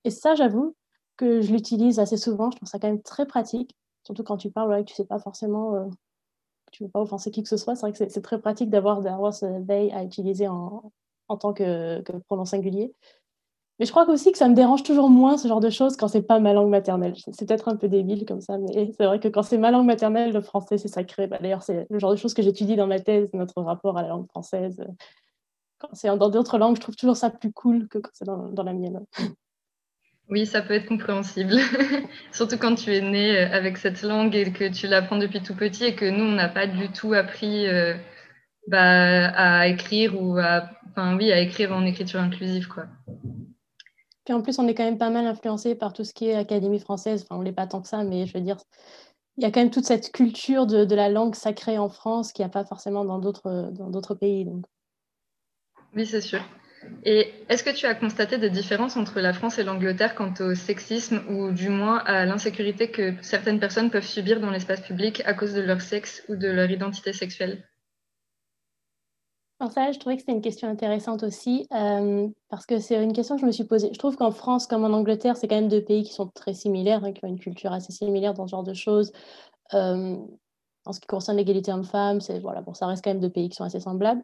Et 0.05 0.09
ça, 0.09 0.33
j'avoue 0.33 0.75
que 1.17 1.41
je 1.41 1.51
l'utilise 1.51 1.99
assez 1.99 2.17
souvent. 2.17 2.49
Je 2.49 2.57
trouve 2.57 2.69
ça 2.69 2.79
quand 2.79 2.87
même 2.87 3.01
très 3.03 3.27
pratique, 3.27 3.75
surtout 4.03 4.23
quand 4.23 4.37
tu 4.37 4.49
parles 4.49 4.79
et 4.79 4.83
que 4.83 4.89
tu 4.89 4.95
sais 4.95 5.05
pas 5.05 5.19
forcément, 5.19 5.87
tu 6.71 6.83
veux 6.83 6.89
pas 6.89 7.01
offenser 7.01 7.31
qui 7.31 7.43
que 7.43 7.49
ce 7.49 7.57
soit. 7.57 7.75
C'est 7.75 7.81
vrai 7.81 7.91
que 7.91 8.09
c'est, 8.09 8.21
très 8.21 8.41
pratique 8.41 8.71
d'avoir, 8.71 9.01
d'avoir 9.01 9.33
ce 9.33 9.45
they 9.67 9.91
à 9.91 10.03
utiliser 10.03 10.47
en, 10.47 10.91
en 11.27 11.37
tant 11.37 11.53
que, 11.53 12.01
que 12.01 12.13
pronom 12.27 12.45
singulier. 12.45 12.93
Mais 13.79 13.85
je 13.85 13.91
crois 13.91 14.07
aussi 14.09 14.31
que 14.31 14.37
ça 14.37 14.47
me 14.47 14.53
dérange 14.53 14.83
toujours 14.83 15.09
moins 15.09 15.37
ce 15.37 15.47
genre 15.47 15.59
de 15.59 15.71
choses 15.71 15.97
quand 15.97 16.07
c'est 16.07 16.21
pas 16.21 16.39
ma 16.39 16.53
langue 16.53 16.69
maternelle. 16.69 17.15
C'est 17.31 17.47
peut-être 17.47 17.69
un 17.69 17.75
peu 17.75 17.87
débile 17.87 18.25
comme 18.25 18.41
ça, 18.41 18.57
mais 18.57 18.91
c'est 18.97 19.05
vrai 19.05 19.19
que 19.19 19.27
quand 19.27 19.43
c'est 19.43 19.57
ma 19.57 19.71
langue 19.71 19.87
maternelle, 19.87 20.31
le 20.31 20.41
français, 20.41 20.77
c'est 20.77 20.87
sacré. 20.87 21.27
Bah, 21.27 21.39
D'ailleurs, 21.41 21.63
c'est 21.63 21.87
le 21.89 21.99
genre 21.99 22.11
de 22.11 22.17
choses 22.17 22.33
que 22.33 22.43
j'étudie 22.43 22.75
dans 22.75 22.87
ma 22.87 22.99
thèse, 22.99 23.29
notre 23.33 23.61
rapport 23.61 23.97
à 23.97 24.03
la 24.03 24.09
langue 24.09 24.27
française. 24.27 24.83
Quand 25.79 25.89
c'est 25.93 26.07
dans 26.07 26.29
d'autres 26.29 26.57
langues, 26.57 26.75
je 26.75 26.81
trouve 26.81 26.95
toujours 26.95 27.17
ça 27.17 27.29
plus 27.29 27.51
cool 27.51 27.87
que 27.87 27.97
quand 27.97 28.11
c'est 28.13 28.25
dans, 28.25 28.63
la 28.63 28.73
mienne. 28.73 29.03
Oui, 30.29 30.45
ça 30.45 30.61
peut 30.61 30.75
être 30.75 30.87
compréhensible. 30.87 31.55
Surtout 32.31 32.57
quand 32.57 32.75
tu 32.75 32.95
es 32.95 33.01
né 33.01 33.37
euh, 33.37 33.51
avec 33.51 33.77
cette 33.77 34.03
langue 34.03 34.35
et 34.35 34.51
que 34.53 34.71
tu 34.71 34.87
l'apprends 34.87 35.17
depuis 35.17 35.41
tout 35.41 35.55
petit 35.55 35.83
et 35.83 35.95
que 35.95 36.09
nous, 36.09 36.23
on 36.23 36.31
n'a 36.31 36.47
pas 36.47 36.67
du 36.67 36.89
tout 36.89 37.13
appris 37.13 37.67
euh, 37.67 37.95
bah, 38.67 39.27
à 39.35 39.67
écrire 39.67 40.19
ou 40.19 40.37
à, 40.37 40.69
enfin, 40.91 41.17
oui, 41.17 41.31
à 41.31 41.39
écrire 41.39 41.73
en 41.73 41.85
écriture 41.85 42.21
inclusive. 42.21 42.67
Quoi. 42.67 42.85
Puis 44.25 44.33
en 44.33 44.41
plus, 44.41 44.59
on 44.59 44.67
est 44.67 44.73
quand 44.73 44.85
même 44.85 44.97
pas 44.97 45.09
mal 45.09 45.25
influencé 45.27 45.75
par 45.75 45.93
tout 45.93 46.03
ce 46.03 46.13
qui 46.13 46.27
est 46.27 46.35
Académie 46.35 46.79
française. 46.79 47.23
Enfin, 47.23 47.39
on 47.39 47.41
l'est 47.41 47.51
pas 47.51 47.67
tant 47.67 47.81
que 47.81 47.87
ça, 47.87 48.03
mais 48.03 48.25
je 48.25 48.33
veux 48.37 48.43
dire, 48.43 48.57
il 49.37 49.43
y 49.43 49.45
a 49.45 49.51
quand 49.51 49.59
même 49.59 49.71
toute 49.71 49.85
cette 49.85 50.11
culture 50.11 50.65
de, 50.65 50.95
la 50.95 51.09
langue 51.09 51.35
sacrée 51.35 51.77
en 51.77 51.89
France 51.89 52.31
qu'il 52.31 52.43
n'y 52.43 52.47
a 52.47 52.53
pas 52.53 52.65
forcément 52.65 53.03
dans 53.03 53.19
d'autres 53.19 54.15
pays. 54.15 54.47
Oui, 55.95 56.05
c'est 56.05 56.21
sûr. 56.21 56.41
Et 57.05 57.33
est-ce 57.49 57.63
que 57.63 57.69
tu 57.69 57.85
as 57.85 57.95
constaté 57.95 58.37
des 58.37 58.49
différences 58.49 58.97
entre 58.97 59.19
la 59.19 59.33
France 59.33 59.57
et 59.57 59.63
l'Angleterre 59.63 60.15
quant 60.15 60.33
au 60.39 60.53
sexisme 60.55 61.21
ou 61.29 61.51
du 61.51 61.69
moins 61.69 61.99
à 61.99 62.25
l'insécurité 62.25 62.91
que 62.91 63.13
certaines 63.21 63.59
personnes 63.59 63.89
peuvent 63.89 64.05
subir 64.05 64.39
dans 64.39 64.49
l'espace 64.49 64.81
public 64.81 65.21
à 65.25 65.33
cause 65.33 65.53
de 65.53 65.61
leur 65.61 65.81
sexe 65.81 66.23
ou 66.29 66.35
de 66.35 66.47
leur 66.47 66.69
identité 66.69 67.13
sexuelle? 67.13 67.63
Ça, 69.71 69.91
je 69.91 69.99
trouvais 69.99 70.15
que 70.15 70.21
c'était 70.21 70.33
une 70.33 70.41
question 70.41 70.67
intéressante 70.67 71.23
aussi, 71.23 71.67
euh, 71.73 72.27
parce 72.49 72.65
que 72.65 72.79
c'est 72.79 73.01
une 73.01 73.13
question 73.13 73.35
que 73.35 73.41
je 73.41 73.45
me 73.45 73.51
suis 73.51 73.63
posée. 73.63 73.89
Je 73.93 73.99
trouve 73.99 74.15
qu'en 74.15 74.31
France, 74.31 74.67
comme 74.67 74.83
en 74.83 74.95
Angleterre, 74.95 75.37
c'est 75.37 75.47
quand 75.47 75.55
même 75.55 75.67
deux 75.67 75.83
pays 75.83 76.03
qui 76.03 76.13
sont 76.13 76.27
très 76.27 76.53
similaires, 76.53 77.03
hein, 77.03 77.13
qui 77.13 77.23
ont 77.23 77.27
une 77.27 77.39
culture 77.39 77.71
assez 77.73 77.91
similaire 77.91 78.33
dans 78.33 78.47
ce 78.47 78.51
genre 78.51 78.63
de 78.63 78.73
choses. 78.73 79.11
Euh, 79.73 80.17
en 80.85 80.91
ce 80.91 80.99
qui 80.99 81.07
concerne 81.07 81.37
l'égalité 81.37 81.71
homme-femme, 81.71 82.19
voilà, 82.41 82.61
bon, 82.61 82.73
ça 82.73 82.87
reste 82.87 83.03
quand 83.03 83.11
même 83.11 83.21
deux 83.21 83.29
pays 83.29 83.49
qui 83.49 83.55
sont 83.55 83.63
assez 83.63 83.79
semblables. 83.79 84.23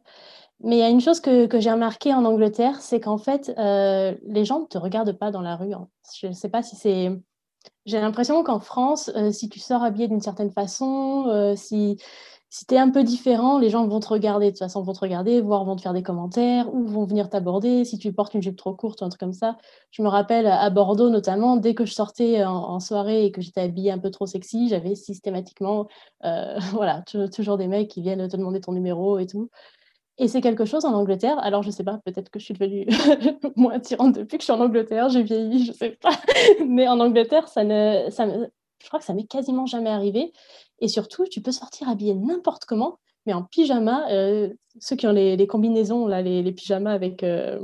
Mais 0.62 0.78
il 0.78 0.80
y 0.80 0.84
a 0.84 0.90
une 0.90 1.02
chose 1.02 1.22
que, 1.22 1.46
que 1.46 1.60
j'ai 1.60 1.72
remarqué 1.72 2.14
en 2.14 2.26
Angleterre, 2.26 2.82
c'est 2.82 3.00
qu'en 3.00 3.18
fait, 3.18 3.54
euh, 3.58 4.14
les 4.28 4.46
gens 4.46 4.60
ne 4.60 4.66
te 4.66 4.78
regardent 4.78 5.18
pas 5.18 5.32
dans 5.32 5.42
la 5.42 5.56
rue. 5.56 5.74
Hein. 5.74 5.88
Je 6.14 6.28
ne 6.28 6.34
sais 6.34 6.50
pas 6.50 6.64
si 6.64 6.76
c'est... 6.76 7.12
J'ai 7.86 8.00
l'impression 8.00 8.44
qu'en 8.44 8.60
France, 8.60 9.12
si 9.32 9.50
tu 9.50 9.60
sors 9.60 9.84
habillé 9.84 10.08
d'une 10.08 10.22
certaine 10.22 10.52
façon, 10.52 11.54
si 11.58 11.98
si 12.52 12.66
tu 12.66 12.74
es 12.74 12.78
un 12.80 12.90
peu 12.90 13.04
différent, 13.04 13.60
les 13.60 13.70
gens 13.70 13.88
vont 13.88 14.00
te 14.00 14.08
regarder, 14.08 14.48
de 14.48 14.52
toute 14.52 14.60
façon, 14.60 14.82
vont 14.82 14.94
te 14.94 15.00
regarder, 15.00 15.40
voire 15.40 15.66
vont 15.66 15.76
te 15.76 15.82
faire 15.82 15.94
des 15.94 16.02
commentaires, 16.02 16.74
ou 16.74 16.84
vont 16.88 17.06
venir 17.06 17.30
t'aborder 17.30 17.86
si 17.86 18.00
tu 18.00 18.12
portes 18.12 18.34
une 18.34 18.42
jupe 18.42 18.56
trop 18.56 18.74
courte 18.74 19.02
ou 19.02 19.06
un 19.06 19.10
truc 19.10 19.20
comme 19.20 19.34
ça. 19.34 19.58
Je 19.92 20.02
me 20.02 20.08
rappelle 20.08 20.48
à 20.48 20.68
Bordeaux 20.72 21.10
notamment, 21.10 21.58
dès 21.58 21.76
que 21.76 21.86
je 21.86 21.94
sortais 21.94 22.44
en, 22.44 22.80
soirée 22.80 23.26
et 23.26 23.32
que 23.32 23.42
j'étais 23.42 23.62
habillée 23.62 23.92
un 23.92 24.00
peu 24.00 24.10
trop 24.10 24.26
sexy, 24.26 24.68
j'avais 24.68 24.96
systématiquement 24.96 25.88
euh, 26.26 26.58
voilà, 26.74 27.04
toujours 27.32 27.58
des 27.58 27.68
mecs 27.68 27.90
qui 27.90 28.02
viennent 28.02 28.28
te 28.28 28.36
demander 28.36 28.62
ton 28.62 28.72
numéro 28.72 29.20
et 29.20 29.28
tout. 29.28 29.50
Et 30.18 30.28
c'est 30.28 30.42
quelque 30.42 30.66
chose 30.66 30.86
en 30.86 30.94
Angleterre. 30.94 31.40
Alors, 31.40 31.64
je 31.64 31.72
sais 31.72 31.84
pas, 31.84 32.00
peut-être 32.04 32.30
que 32.30 32.40
je 32.40 32.46
suis 32.46 32.54
devenue 32.54 32.86
moins 33.56 33.74
attirante 33.74 34.16
depuis 34.16 34.38
que 34.38 34.42
je 34.42 34.46
suis 34.46 34.54
en 34.54 34.60
Angleterre, 34.60 35.10
j'ai 35.10 35.24
vieilli, 35.24 35.66
je 35.66 35.72
sais 35.72 35.92
pas. 36.02 36.12
Mais 36.68 36.88
en 36.88 37.00
Angleterre, 37.00 37.48
ça 37.48 37.64
ne, 37.64 38.10
ça, 38.10 38.28
je 38.28 38.88
crois 38.88 39.00
que 39.00 39.06
ça 39.06 39.14
m'est 39.14 39.28
quasiment 39.28 39.66
jamais 39.66 39.90
arrivé. 39.90 40.34
Et 40.82 40.88
surtout, 40.88 41.26
tu 41.26 41.42
peux 41.42 41.52
sortir 41.52 41.90
habillé 41.90 42.16
n'importe 42.16 42.66
comment, 42.66 43.00
mais 43.26 43.34
en 43.34 43.44
pyjama. 43.44 44.10
Euh, 44.12 44.54
ceux 44.80 44.96
qui 44.96 45.08
ont 45.08 45.12
les, 45.12 45.48
combinaisons, 45.48 46.08
là, 46.08 46.22
les, 46.22 46.52
pyjamas 46.52 46.94
avec 46.94 47.24
euh, 47.24 47.60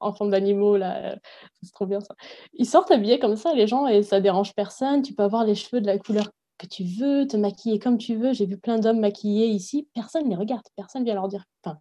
en 0.00 0.12
forme 0.12 0.30
d'animaux, 0.30 0.76
là, 0.76 1.12
euh, 1.12 1.16
c'est 1.62 1.72
trop 1.72 1.86
bien 1.86 2.00
ça. 2.00 2.14
Ils 2.54 2.66
sortent 2.66 2.90
habillés 2.90 3.18
comme 3.18 3.36
ça, 3.36 3.54
les 3.54 3.66
gens, 3.66 3.86
et 3.86 4.02
ça 4.02 4.20
dérange 4.20 4.54
personne. 4.54 5.02
Tu 5.02 5.14
peux 5.14 5.22
avoir 5.22 5.44
les 5.44 5.54
cheveux 5.54 5.80
de 5.80 5.86
la 5.86 5.98
couleur 5.98 6.30
que 6.58 6.66
tu 6.66 6.84
veux, 6.84 7.26
te 7.26 7.36
maquiller 7.36 7.78
comme 7.78 7.98
tu 7.98 8.16
veux. 8.16 8.32
J'ai 8.32 8.46
vu 8.46 8.56
plein 8.58 8.78
d'hommes 8.78 9.00
maquillés 9.00 9.48
ici. 9.48 9.88
Personne 9.94 10.24
ne 10.24 10.30
les 10.30 10.36
regarde, 10.36 10.62
personne 10.76 11.04
vient 11.04 11.14
leur 11.14 11.28
dire. 11.28 11.44
Enfin, 11.64 11.78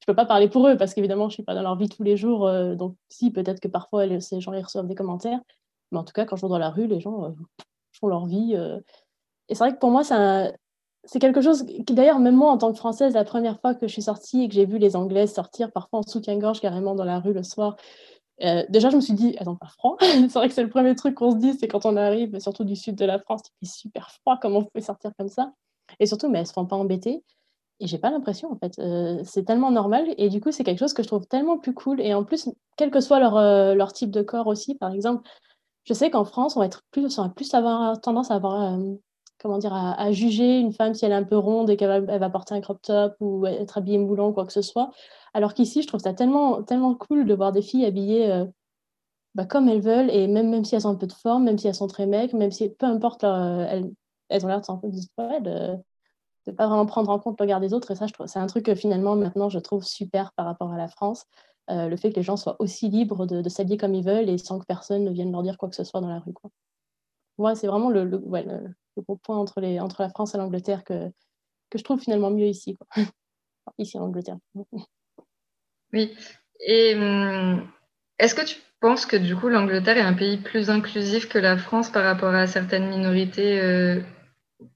je 0.00 0.06
peux 0.06 0.14
pas 0.14 0.26
parler 0.26 0.48
pour 0.48 0.66
eux 0.68 0.76
parce 0.76 0.94
qu'évidemment, 0.94 1.28
je 1.28 1.34
suis 1.34 1.42
pas 1.42 1.54
dans 1.54 1.62
leur 1.62 1.76
vie 1.76 1.88
tous 1.88 2.02
les 2.02 2.16
jours. 2.16 2.50
donc, 2.76 2.96
si, 3.08 3.30
peut-être 3.30 3.60
que 3.60 3.68
parfois, 3.68 4.20
ces 4.20 4.40
gens 4.40 4.52
ils 4.52 4.62
reçoivent 4.62 4.86
des 4.86 4.94
commentaires. 4.94 5.40
Mais 5.92 5.98
en 5.98 6.04
tout 6.04 6.12
cas, 6.12 6.24
quand 6.24 6.36
je 6.36 6.42
vais 6.42 6.48
dans 6.48 6.58
la 6.58 6.70
rue, 6.70 6.86
les 6.86 7.00
gens 7.00 7.34
font 7.92 8.06
leur 8.06 8.26
vie. 8.26 8.56
Et 9.50 9.54
c'est 9.54 9.64
vrai 9.64 9.74
que 9.74 9.78
pour 9.78 9.90
moi, 9.90 10.02
c'est 10.04 11.18
quelque 11.18 11.42
chose 11.42 11.64
qui, 11.64 11.92
d'ailleurs, 11.92 12.20
même 12.20 12.36
moi, 12.36 12.50
en 12.50 12.56
tant 12.56 12.72
que 12.72 12.78
Française, 12.78 13.14
la 13.14 13.24
première 13.24 13.60
fois 13.60 13.74
que 13.74 13.86
je 13.88 13.92
suis 13.92 14.02
sortie 14.02 14.44
et 14.44 14.48
que 14.48 14.54
j'ai 14.54 14.64
vu 14.64 14.78
les 14.78 14.96
Anglaises 14.96 15.34
sortir, 15.34 15.72
parfois 15.72 15.98
en 15.98 16.02
soutien-gorge, 16.02 16.60
carrément 16.60 16.94
dans 16.94 17.04
la 17.04 17.18
rue 17.18 17.32
le 17.32 17.42
soir, 17.42 17.76
euh, 18.42 18.64
déjà, 18.68 18.90
je 18.90 18.96
me 18.96 19.00
suis 19.00 19.12
dit, 19.12 19.36
elles 19.38 19.46
n'ont 19.46 19.56
pas 19.56 19.68
froid. 19.68 19.96
c'est 20.00 20.32
vrai 20.32 20.48
que 20.48 20.54
c'est 20.54 20.62
le 20.62 20.70
premier 20.70 20.94
truc 20.94 21.16
qu'on 21.16 21.32
se 21.32 21.36
dit, 21.36 21.54
c'est 21.54 21.68
quand 21.68 21.84
on 21.84 21.96
arrive, 21.96 22.38
surtout 22.38 22.64
du 22.64 22.76
sud 22.76 22.94
de 22.94 23.04
la 23.04 23.18
France, 23.18 23.42
il 23.60 23.68
fait 23.68 23.74
super 23.74 24.10
froid, 24.10 24.38
comment 24.40 24.60
vous 24.60 24.68
pouvez 24.72 24.84
sortir 24.84 25.10
comme 25.18 25.28
ça? 25.28 25.52
Et 25.98 26.06
surtout, 26.06 26.28
mais 26.28 26.38
elles 26.38 26.44
ne 26.44 26.48
se 26.48 26.52
font 26.52 26.66
pas 26.66 26.76
embêter. 26.76 27.24
Et 27.80 27.86
j'ai 27.86 27.98
pas 27.98 28.10
l'impression, 28.10 28.52
en 28.52 28.56
fait. 28.56 28.78
Euh, 28.78 29.20
c'est 29.24 29.44
tellement 29.44 29.70
normal. 29.70 30.06
Et 30.16 30.28
du 30.28 30.40
coup, 30.40 30.52
c'est 30.52 30.64
quelque 30.64 30.78
chose 30.78 30.92
que 30.92 31.02
je 31.02 31.08
trouve 31.08 31.26
tellement 31.26 31.58
plus 31.58 31.74
cool. 31.74 32.00
Et 32.00 32.14
en 32.14 32.24
plus, 32.24 32.48
quel 32.76 32.90
que 32.90 33.00
soit 33.00 33.18
leur, 33.20 33.36
euh, 33.36 33.74
leur 33.74 33.92
type 33.92 34.10
de 34.10 34.22
corps 34.22 34.46
aussi, 34.46 34.74
par 34.74 34.92
exemple, 34.92 35.28
je 35.84 35.94
sais 35.94 36.10
qu'en 36.10 36.24
France, 36.24 36.56
on 36.56 36.60
va 36.60 36.66
être 36.66 36.82
plus, 36.90 37.18
on 37.18 37.22
va 37.24 37.28
plus 37.30 37.52
avoir 37.54 38.00
tendance 38.00 38.30
à 38.30 38.34
avoir, 38.34 38.78
comment 39.40 39.58
dire, 39.58 39.72
à, 39.74 40.12
juger 40.12 40.58
une 40.58 40.72
femme 40.72 40.94
si 40.94 41.04
elle 41.04 41.12
est 41.12 41.14
un 41.16 41.24
peu 41.24 41.36
ronde 41.38 41.70
et 41.70 41.76
qu'elle 41.76 42.04
va, 42.04 42.30
porter 42.30 42.54
un 42.54 42.60
crop 42.60 42.80
top 42.82 43.14
ou 43.20 43.46
être 43.46 43.78
habillée 43.78 43.98
moulant 43.98 44.28
ou 44.28 44.32
quoi 44.32 44.46
que 44.46 44.52
ce 44.52 44.62
soit. 44.62 44.90
Alors 45.34 45.54
qu'ici, 45.54 45.82
je 45.82 45.88
trouve 45.88 46.00
ça 46.00 46.14
tellement, 46.14 46.62
tellement 46.62 46.94
cool 46.94 47.26
de 47.26 47.34
voir 47.34 47.52
des 47.52 47.62
filles 47.62 47.84
habillées 47.86 48.44
bah, 49.34 49.46
comme 49.46 49.68
elles 49.68 49.80
veulent, 49.80 50.10
et 50.10 50.26
même, 50.26 50.50
même 50.50 50.64
si 50.64 50.74
elles 50.74 50.86
ont 50.86 50.90
un 50.90 50.96
peu 50.96 51.06
de 51.06 51.12
forme, 51.12 51.44
même 51.44 51.58
si 51.58 51.68
elles 51.68 51.74
sont 51.74 51.86
très 51.86 52.06
mecs, 52.06 52.32
même 52.32 52.50
si 52.50 52.68
peu 52.70 52.86
importe, 52.86 53.24
elles, 53.24 53.90
elles 54.28 54.44
ont 54.44 54.48
l'air 54.48 54.60
de 54.60 54.66
s'en 54.66 54.80
ouais, 54.80 55.40
de 55.40 55.76
ne 56.46 56.52
pas 56.52 56.66
vraiment 56.66 56.86
prendre 56.86 57.10
en 57.10 57.18
compte 57.18 57.38
le 57.38 57.44
regard 57.44 57.60
des 57.60 57.74
autres. 57.74 57.90
Et 57.90 57.94
ça, 57.94 58.06
c'est 58.26 58.38
un 58.38 58.46
truc 58.46 58.64
que 58.66 58.74
finalement, 58.74 59.16
maintenant, 59.16 59.48
je 59.48 59.58
trouve 59.58 59.84
super 59.84 60.32
par 60.32 60.46
rapport 60.46 60.72
à 60.72 60.78
la 60.78 60.88
France. 60.88 61.26
Euh, 61.70 61.88
le 61.88 61.96
fait 61.96 62.10
que 62.10 62.16
les 62.16 62.22
gens 62.22 62.36
soient 62.36 62.56
aussi 62.58 62.88
libres 62.88 63.26
de, 63.26 63.48
s'habiller 63.48 63.76
comme 63.76 63.94
ils 63.94 64.04
veulent 64.04 64.28
et 64.28 64.38
sans 64.38 64.58
que 64.58 64.64
personne 64.64 65.04
ne 65.04 65.10
vienne 65.10 65.30
leur 65.30 65.42
dire 65.42 65.58
quoi 65.58 65.68
que 65.68 65.76
ce 65.76 65.84
soit 65.84 66.00
dans 66.00 66.08
la 66.08 66.18
rue. 66.18 66.34
Moi, 67.38 67.54
c'est 67.54 67.66
vraiment 67.66 67.90
le, 67.90 68.04
gros 68.96 69.16
point 69.16 69.38
entre, 69.38 69.60
la 69.60 70.08
France 70.08 70.34
et 70.34 70.38
l'Angleterre 70.38 70.84
que, 70.84 71.10
je 71.74 71.82
trouve 71.82 72.00
finalement 72.00 72.30
mieux 72.30 72.46
ici. 72.46 72.76
Ici 73.78 73.98
en 73.98 74.04
Angleterre. 74.04 74.38
Oui. 75.92 76.16
Et 76.60 76.94
hum, 76.94 77.68
est-ce 78.20 78.36
que 78.36 78.44
tu 78.44 78.56
penses 78.80 79.06
que 79.06 79.16
du 79.16 79.34
coup 79.34 79.48
l'Angleterre 79.48 79.96
est 79.96 80.02
un 80.02 80.12
pays 80.12 80.36
plus 80.36 80.70
inclusif 80.70 81.28
que 81.28 81.38
la 81.38 81.56
France 81.56 81.90
par 81.90 82.04
rapport 82.04 82.32
à 82.32 82.46
certaines 82.46 82.88
minorités 82.88 83.60
euh, 83.60 84.00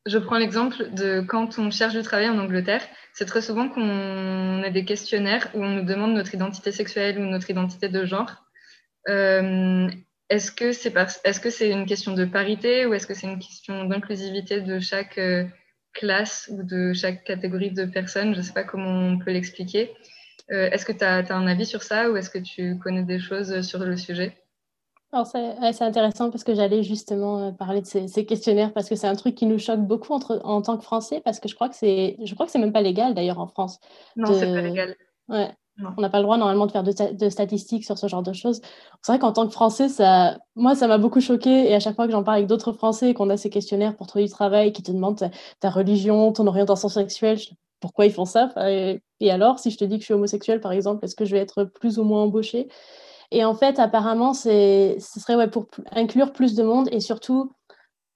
Je 0.06 0.18
prends 0.18 0.38
l'exemple 0.38 0.90
de 0.92 1.20
quand 1.20 1.58
on 1.58 1.70
cherche 1.70 1.94
du 1.94 2.02
travail 2.02 2.28
en 2.28 2.38
Angleterre, 2.38 2.82
c'est 3.12 3.26
très 3.26 3.42
souvent 3.42 3.68
qu'on 3.68 4.62
a 4.64 4.70
des 4.70 4.84
questionnaires 4.84 5.48
où 5.54 5.62
on 5.62 5.68
nous 5.68 5.84
demande 5.84 6.14
notre 6.14 6.34
identité 6.34 6.72
sexuelle 6.72 7.18
ou 7.18 7.26
notre 7.26 7.48
identité 7.48 7.88
de 7.88 8.04
genre. 8.04 8.44
Euh, 9.08 9.88
est-ce 10.30 10.50
que 10.50 10.72
c'est 10.72 10.92
que 10.92 11.50
c'est 11.50 11.70
une 11.70 11.86
question 11.86 12.14
de 12.14 12.24
parité 12.24 12.86
ou 12.86 12.94
est-ce 12.94 13.06
que 13.06 13.14
c'est 13.14 13.26
une 13.26 13.38
question 13.38 13.84
d'inclusivité 13.84 14.60
de 14.60 14.78
chaque 14.78 15.18
euh, 15.18 15.44
classe 15.92 16.50
ou 16.52 16.62
de 16.62 16.92
chaque 16.92 17.24
catégorie 17.24 17.70
de 17.70 17.84
personnes? 17.84 18.32
Je 18.32 18.38
ne 18.38 18.42
sais 18.42 18.52
pas 18.52 18.64
comment 18.64 18.90
on 18.90 19.18
peut 19.18 19.32
l'expliquer. 19.32 19.92
Euh, 20.50 20.70
est-ce 20.70 20.84
que 20.84 20.92
tu 20.92 21.04
as, 21.04 21.24
un 21.30 21.46
avis 21.46 21.66
sur 21.66 21.82
ça 21.82 22.10
ou 22.10 22.16
est-ce 22.16 22.30
que 22.30 22.38
tu 22.38 22.78
connais 22.78 23.02
des 23.02 23.18
choses 23.18 23.60
sur 23.62 23.80
le 23.80 23.96
sujet? 23.96 24.36
Alors 25.12 25.28
c'est 25.28 25.82
intéressant 25.82 26.28
parce 26.30 26.42
que 26.42 26.56
j'allais 26.56 26.82
justement 26.82 27.46
euh, 27.46 27.50
parler 27.52 27.80
de 27.80 27.86
ces, 27.86 28.26
questionnaires 28.26 28.72
parce 28.72 28.88
que 28.88 28.96
c'est 28.96 29.06
un 29.06 29.14
truc 29.14 29.36
qui 29.36 29.46
nous 29.46 29.60
choque 29.60 29.80
beaucoup 29.80 30.12
entre, 30.12 30.40
en 30.42 30.60
tant 30.60 30.76
que 30.76 30.82
Français 30.82 31.20
parce 31.24 31.38
que 31.38 31.48
je 31.48 31.54
crois 31.54 31.68
que 31.68 31.76
c'est 31.76 32.16
je 32.20 32.34
crois 32.34 32.46
que 32.46 32.52
c'est 32.52 32.58
même 32.58 32.72
pas 32.72 32.80
légal 32.80 33.14
d'ailleurs 33.14 33.38
en 33.38 33.46
France. 33.46 33.78
Non, 34.16 34.34
c'est 34.34 34.52
pas 34.52 34.60
légal. 34.60 34.96
Ouais. 35.28 35.50
On 35.96 36.00
n'a 36.00 36.08
pas 36.08 36.18
le 36.18 36.24
droit 36.24 36.36
normalement 36.36 36.66
de 36.66 36.72
faire 36.72 36.84
de, 36.84 37.28
statistiques 37.28 37.84
sur 37.84 37.98
ce 37.98 38.06
genre 38.06 38.22
de 38.22 38.32
choses. 38.32 38.60
C'est 39.02 39.12
vrai 39.12 39.18
qu'en 39.18 39.32
tant 39.32 39.46
que 39.46 39.52
Français, 39.52 39.88
ça, 39.88 40.38
moi, 40.54 40.76
ça 40.76 40.86
m'a 40.86 40.98
beaucoup 40.98 41.20
choqué. 41.20 41.68
Et 41.68 41.74
à 41.74 41.80
chaque 41.80 41.96
fois 41.96 42.06
que 42.06 42.12
j'en 42.12 42.22
parle 42.22 42.38
avec 42.38 42.46
d'autres 42.46 42.72
Français 42.72 43.10
et 43.10 43.14
qu'on 43.14 43.28
a 43.28 43.36
ces 43.36 43.50
questionnaires 43.50 43.96
pour 43.96 44.06
trouver 44.06 44.24
du 44.24 44.30
travail 44.30 44.72
qui 44.72 44.82
te 44.82 44.92
demandent 44.92 45.28
ta, 45.60 45.70
religion, 45.70 46.32
ton 46.32 46.46
orientation 46.46 46.88
sexuelle, 46.88 47.38
pourquoi 47.80 48.06
ils 48.06 48.12
font 48.12 48.24
ça? 48.24 48.50
Et, 48.68 49.00
alors, 49.30 49.58
si 49.58 49.70
je 49.70 49.78
te 49.78 49.84
dis 49.84 49.96
que 49.96 50.02
je 50.02 50.06
suis 50.06 50.14
homosexuelle, 50.14 50.60
par 50.60 50.72
exemple, 50.72 51.04
est-ce 51.04 51.16
que 51.16 51.24
je 51.24 51.32
vais 51.32 51.40
être 51.40 51.64
plus 51.64 51.98
ou 51.98 52.04
moins 52.04 52.22
embauchée? 52.22 52.68
Et 53.32 53.44
en 53.44 53.54
fait, 53.54 53.80
apparemment, 53.80 54.32
ce 54.32 54.96
serait 54.98 55.34
ouais, 55.34 55.48
pour 55.48 55.66
inclure 55.90 56.32
plus 56.32 56.54
de 56.54 56.62
monde 56.62 56.88
et 56.92 57.00
surtout 57.00 57.50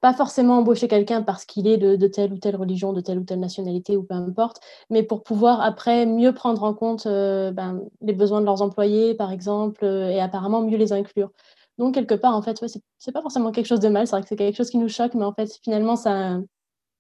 pas 0.01 0.13
forcément 0.13 0.59
embaucher 0.59 0.87
quelqu'un 0.87 1.23
parce 1.23 1.45
qu'il 1.45 1.67
est 1.67 1.77
de, 1.77 2.07
telle 2.07 2.33
ou 2.33 2.39
telle 2.39 2.57
religion, 2.57 2.93
de 2.93 3.01
telle 3.01 3.19
ou 3.19 3.25
telle 3.25 3.41
nationalité 3.41 3.97
ou 3.97 4.05
peu 4.05 4.15
importe, 4.15 4.61
mais 4.91 5.03
pour 5.03 5.23
pouvoir 5.25 5.61
après 5.61 6.07
mieux 6.07 6.33
prendre 6.33 6.63
en 6.63 6.73
compte 6.73 7.07
euh, 7.07 7.51
ben, 7.51 7.83
les 8.01 8.13
besoins 8.13 8.41
de 8.41 8.47
leurs 8.47 8.63
employés, 8.63 9.15
par 9.15 9.33
exemple, 9.33 9.85
euh, 9.85 10.09
et 10.09 10.21
apparemment 10.21 10.63
mieux 10.63 10.77
les 10.77 10.93
inclure. 10.93 11.33
Donc, 11.79 11.95
quelque 11.95 12.15
part, 12.15 12.35
en 12.35 12.43
fait, 12.43 12.61
ouais, 12.63 12.69
c'est 12.99 13.13
pas 13.13 13.23
forcément 13.23 13.53
quelque 13.53 13.67
chose 13.67 13.81
de 13.81 13.89
mal, 13.89 14.07
c'est 14.07 14.13
vrai 14.13 14.23
que 14.23 14.29
c'est 14.29 14.37
quelque 14.37 14.57
chose 14.57 14.71
qui 14.71 14.79
nous 14.79 14.89
choque, 14.89 15.15
mais 15.15 15.25
en 15.25 15.33
fait, 15.33 15.51
finalement, 15.63 15.97
ça 15.97 16.39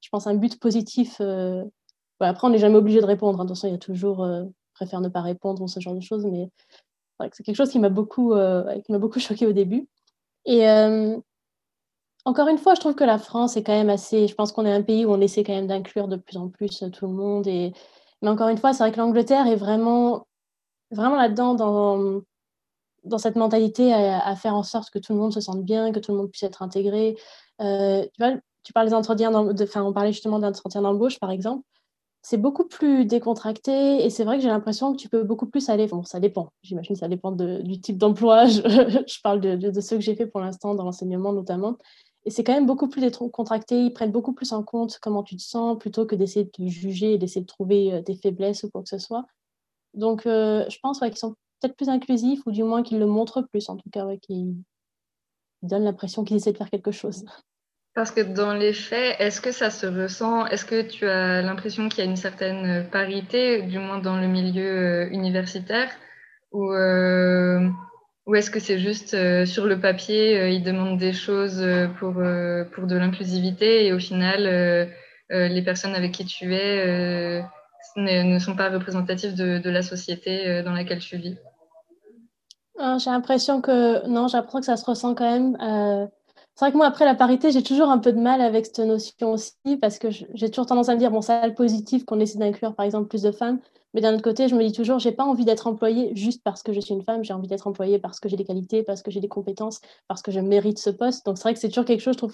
je 0.00 0.09
pense, 0.11 0.28
un 0.28 0.35
but 0.35 0.61
positif 0.61 1.17
euh, 1.21 1.64
après, 2.21 2.47
on 2.47 2.50
n'est 2.50 2.59
jamais 2.59 2.76
obligé 2.76 3.00
de 3.00 3.07
répondre. 3.07 3.40
Hein. 3.40 3.45
De 3.45 3.49
toute 3.49 3.57
façon, 3.57 3.69
il 3.69 3.73
y 3.73 3.75
a 3.75 3.78
toujours 3.78 4.26
préfère 4.75 5.00
ne 5.00 5.09
pas 5.09 5.21
répondre 5.23 5.62
ou 5.62 5.69
ce 5.69 5.81
genre 5.81 5.95
de 5.95 6.00
choses, 6.00 6.25
mais 6.26 6.49
c'est 7.33 7.45
quelque 7.45 7.57
chose 7.57 7.71
qui 7.71 7.78
m'a 7.78 7.88
beaucoup, 7.88 8.35
qui 8.85 8.93
beaucoup 8.93 9.21
choqué 9.21 9.47
au 9.47 9.52
début. 9.52 9.88
Et 10.45 10.67
encore 12.28 12.49
une 12.49 12.58
fois, 12.58 12.75
je 12.75 12.80
trouve 12.80 12.94
que 12.94 13.04
la 13.04 13.18
France 13.18 13.56
est 13.56 13.62
quand 13.62 13.73
même 13.73 13.88
assez. 13.90 14.28
Je 14.28 14.35
pense 14.35 14.52
qu'on 14.52 14.66
est 14.66 14.73
un 14.73 14.82
pays 14.82 15.06
où 15.06 15.12
on 15.12 15.20
essaie 15.20 15.44
quand 15.44 15.54
même 15.54 15.66
d'inclure 15.66 16.08
de 16.08 16.16
plus 16.16 16.37
en 16.37 16.49
plus 16.50 16.85
tout 16.92 17.06
le 17.06 17.12
monde. 17.12 17.47
Et... 17.47 17.73
Mais 18.23 18.28
encore 18.28 18.49
une 18.49 18.58
fois, 18.58 18.73
c'est 18.73 18.82
vrai 18.82 18.92
que 18.92 18.99
l'Angleterre 18.99 19.47
est 19.47 19.56
vraiment, 19.56 20.26
vraiment 20.90 21.16
là-dedans, 21.16 21.54
dans, 21.54 23.18
cette 23.18 23.37
mentalité 23.37 23.94
à, 23.94 24.37
faire 24.37 24.54
en 24.54 24.62
sorte 24.62 24.90
que 24.90 24.99
tout 24.99 25.14
le 25.14 25.18
monde 25.18 25.32
se 25.32 25.40
sente 25.40 25.64
bien, 25.64 25.92
que 25.92 26.00
tout 26.00 26.12
le 26.12 26.18
monde 26.18 26.30
puisse 26.30 26.42
être 26.42 26.62
intégré. 26.62 27.16
tu 27.58 27.64
vois, 28.18 28.32
tu 28.64 28.73
parles 28.75 28.88
des 28.88 28.94
enfin, 28.94 29.82
on 29.82 29.92
parlait 29.92 30.12
justement 30.12 30.38
d'entretien 30.38 30.82
d'embauche, 30.82 31.18
par 31.18 31.30
exemple 31.30 31.64
c'est 32.23 32.37
beaucoup 32.37 32.66
plus 32.66 33.04
décontracté 33.04 34.04
et 34.04 34.11
c'est 34.11 34.25
vrai 34.25 34.37
que 34.37 34.42
j'ai 34.42 34.49
l'impression 34.49 34.92
que 34.92 34.99
tu 34.99 35.08
peux 35.08 35.23
beaucoup 35.23 35.47
plus 35.47 35.68
aller. 35.68 35.87
Bon, 35.87 36.02
ça 36.02 36.20
dépend, 36.20 36.52
j'imagine 36.62 36.97
ça 36.97 37.08
dépend 37.08 37.32
du 37.32 37.80
type 37.80 37.97
d'emploi. 37.97 38.47
Je, 38.47 39.20
parle 39.23 39.40
de, 39.40 39.56
de, 39.56 39.80
ceux 39.80 39.97
que 39.97 40.02
j'ai 40.02 40.14
fait 40.14 40.26
pour 40.26 40.40
l'instant 40.40 40.75
dans 40.75 40.85
l'enseignement 40.85 41.32
notamment. 41.32 41.76
Et 42.28 42.30
c'est 42.30 42.44
quand 42.44 42.52
même 42.52 42.66
beaucoup 42.66 42.88
plus 42.88 43.00
décontracté. 43.00 43.80
Ils 43.87 43.92
prennent 43.94 44.12
beaucoup 44.12 44.35
plus 44.35 44.52
en 44.52 44.62
compte 44.62 44.99
comment 45.00 45.23
tu 45.23 45.35
te 45.35 45.40
sens 45.40 45.78
plutôt 45.78 46.04
que 46.04 46.14
d'essayer 46.14 46.44
de 46.44 46.50
te 46.50 46.66
juger 46.66 47.16
d'essayer 47.16 47.40
de 47.40 47.47
trouver 47.47 47.94
euh, 47.94 48.02
des 48.02 48.16
faiblesses 48.16 48.64
ou 48.64 48.70
quoi 48.70 48.82
que 48.82 48.90
ce 48.90 48.99
soit. 48.99 49.25
Donc, 49.94 50.26
euh, 50.26 50.62
je 50.68 50.76
pense 50.82 50.99
qu'ils 51.00 51.16
sont 51.16 51.37
peut-être 51.58 51.75
plus 51.75 51.88
inclusifs 51.88 52.40
ou 52.44 52.52
du 52.52 52.64
moins 52.64 52.82
qu'ils 52.82 52.99
le 52.99 53.06
montrent 53.06 53.40
plus, 53.40 53.70
en 53.70 53.78
tout 53.78 53.88
cas, 53.88 54.04
qu'ils 54.20 54.56
donnent 55.62 55.85
l'impression 55.85 56.23
qu'ils 56.23 56.37
essaient 56.37 56.52
de 56.52 56.58
faire 56.58 56.68
quelque 56.68 56.90
chose. 56.90 57.25
Parce 57.94 58.11
que 58.11 58.20
dans 58.20 58.52
les 58.52 58.75
faits, 58.75 59.16
est-ce 59.20 59.40
que 59.40 59.50
ça 59.50 59.70
se 59.70 59.87
ressent? 59.87 60.44
Est-ce 60.49 60.66
que 60.66 60.82
tu 60.82 61.08
as 61.08 61.40
l'impression 61.40 61.88
qu'il 61.88 62.04
y 62.04 62.06
a 62.06 62.11
une 62.11 62.16
certaine 62.16 62.87
parité, 62.90 63.62
du 63.62 63.78
moins 63.78 64.00
dans 64.00 64.20
le 64.20 64.28
milieu 64.28 65.06
euh, 65.06 65.08
universitaire? 65.08 65.88
Euh, 66.52 67.70
ou 68.28 68.37
est-ce 68.37 68.50
que 68.50 68.61
c'est 68.61 68.78
juste 68.78 69.14
euh, 69.14 69.44
sur 69.44 69.66
le 69.66 69.80
papier, 69.80 70.50
ils 70.50 70.62
demandent 70.62 70.99
des 70.99 71.12
choses 71.12 71.66
pour, 71.99 72.12
pour 72.12 72.87
de 72.87 72.97
l'inclusivité 72.97 73.87
et 73.87 73.92
au 73.92 73.99
final, 73.99 74.88
les 75.30 75.62
personnes 75.62 75.94
avec 75.94 76.12
qui 76.12 76.25
tu 76.25 76.54
es 76.54 77.42
ne, 77.97 78.38
sont 78.38 78.54
pas 78.54 78.68
représentatives 78.68 79.35
de, 79.35 79.70
la 79.70 79.82
société 79.82 80.62
dans 80.62 80.73
laquelle 80.73 81.00
tu 81.00 81.16
vis? 81.16 81.37
J'ai 82.99 83.11
l'impression 83.11 83.61
que 83.61 84.06
non, 84.06 84.28
l'impression 84.32 84.61
que 84.61 84.66
ça 84.66 84.76
se 84.76 84.85
ressent 84.85 85.14
quand 85.14 85.30
même 85.30 86.08
c'est 86.59 86.65
vrai 86.65 86.73
que 86.73 86.77
moi, 86.77 86.87
après 86.87 87.05
la 87.05 87.15
parité, 87.15 87.53
j'ai 87.53 87.62
toujours 87.62 87.88
un 87.88 87.99
peu 87.99 88.12
de 88.12 88.19
mal 88.19 88.41
avec 88.41 88.67
cette 88.67 88.81
notion 88.81 89.31
aussi, 89.31 89.77
parce 89.81 90.00
que 90.00 90.09
j'ai 90.11 90.50
toujours 90.50 90.67
tendance 90.67 90.88
à 90.88 90.95
me 90.95 90.99
dire, 90.99 91.12
bon, 91.12 91.21
ça 91.21 91.38
a 91.38 91.47
le 91.47 91.55
positif 91.55 92.05
qu'on 92.05 92.19
essaie 92.19 92.37
d'inclure, 92.37 92.75
par 92.75 92.85
exemple, 92.85 93.07
plus 93.07 93.23
de 93.23 93.31
femmes. 93.31 93.61
Mais 93.95 94.00
d'un 94.00 94.12
autre 94.12 94.25
côté, 94.25 94.49
je 94.49 94.57
me 94.57 94.65
dis 94.65 94.73
toujours, 94.73 94.99
j'ai 94.99 95.12
pas 95.12 95.23
envie 95.23 95.45
d'être 95.45 95.69
employée 95.69 96.11
juste 96.17 96.43
parce 96.43 96.65
que 96.65 96.73
je 96.73 96.81
suis 96.81 96.95
une 96.95 97.05
femme, 97.05 97.23
j'ai 97.23 97.33
envie 97.33 97.47
d'être 97.47 97.69
employée 97.69 98.00
parce 98.00 98.19
que 98.19 98.29
j'ai 98.29 98.37
des 98.37 98.45
qualités, 98.45 98.83
parce 98.83 99.03
que 99.03 99.12
j'ai 99.12 99.21
des 99.21 99.29
compétences, 99.29 99.81
parce 100.09 100.21
que 100.21 100.33
je 100.33 100.41
mérite 100.41 100.81
ce 100.81 100.91
poste. 100.91 101.25
Donc 101.27 101.38
c'est 101.38 101.45
vrai 101.45 101.55
que 101.55 101.61
c'est 101.61 101.69
toujours 101.69 101.85
quelque 101.85 102.00
chose, 102.00 102.17
je 102.17 102.27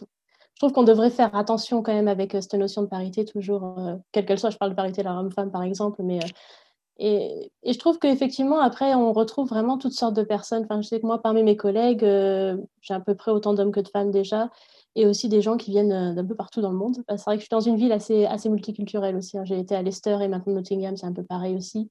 trouve, 0.59 0.73
qu'on 0.73 0.85
devrait 0.85 1.11
faire 1.11 1.35
attention 1.37 1.83
quand 1.83 1.93
même 1.93 2.09
avec 2.09 2.35
euh, 2.35 2.41
cette 2.41 2.55
notion 2.55 2.81
de 2.81 2.87
parité, 2.87 3.27
toujours, 3.27 3.79
euh, 3.79 3.97
quelle 4.11 4.25
qu'elle 4.25 4.39
soit. 4.39 4.49
Je 4.49 4.57
parle 4.57 4.71
de 4.71 4.77
parité 4.77 5.03
la 5.03 5.21
homme-femme, 5.21 5.51
par 5.51 5.63
exemple, 5.65 6.03
mais 6.03 6.25
euh, 6.25 6.29
et, 6.99 7.51
je 7.67 7.79
trouve 7.79 7.99
qu'effectivement, 7.99 8.61
après, 8.61 8.95
on 8.95 9.13
retrouve 9.13 9.49
vraiment 9.49 9.79
toutes 9.79 9.93
sortes 9.93 10.15
de 10.15 10.23
personnes. 10.23 10.65
Enfin, 10.65 10.81
je 10.81 10.89
sais 10.89 11.01
que 11.01 11.07
moi, 11.07 11.21
parmi 11.21 11.43
mes 11.43 11.57
collègues, 11.57 12.05
euh, 12.05 12.57
j'ai 12.83 12.95
à 12.95 13.01
peu 13.01 13.15
près 13.15 13.33
autant 13.33 13.53
d'hommes 13.55 13.73
que 13.73 13.81
de 13.81 13.89
femmes 13.89 14.13
déjà, 14.13 14.51
et 14.95 15.07
aussi 15.07 15.29
des 15.29 15.43
gens 15.43 15.57
qui 15.57 15.73
viennent 15.73 15.93
euh, 15.93 16.15
d'un 16.15 16.25
peu 16.25 16.37
partout 16.37 16.61
dans 16.61 16.71
le 16.71 16.77
monde. 16.77 16.97
C'est 17.09 17.25
vrai 17.25 17.37
que 17.37 17.41
je 17.41 17.47
suis 17.47 17.51
dans 17.51 17.61
une 17.61 17.77
ville 17.77 17.93
assez, 17.93 18.27
assez 18.27 18.49
multiculturelle 18.49 19.17
aussi. 19.17 19.37
Hein. 19.39 19.45
J'ai 19.45 19.59
été 19.59 19.75
à 19.75 19.83
Leicester 19.83 20.19
et 20.23 20.29
maintenant 20.29 20.55
Nottingham, 20.55 20.97
c'est 20.97 21.07
un 21.07 21.13
peu 21.13 21.25
pareil 21.25 21.57
aussi. 21.57 21.91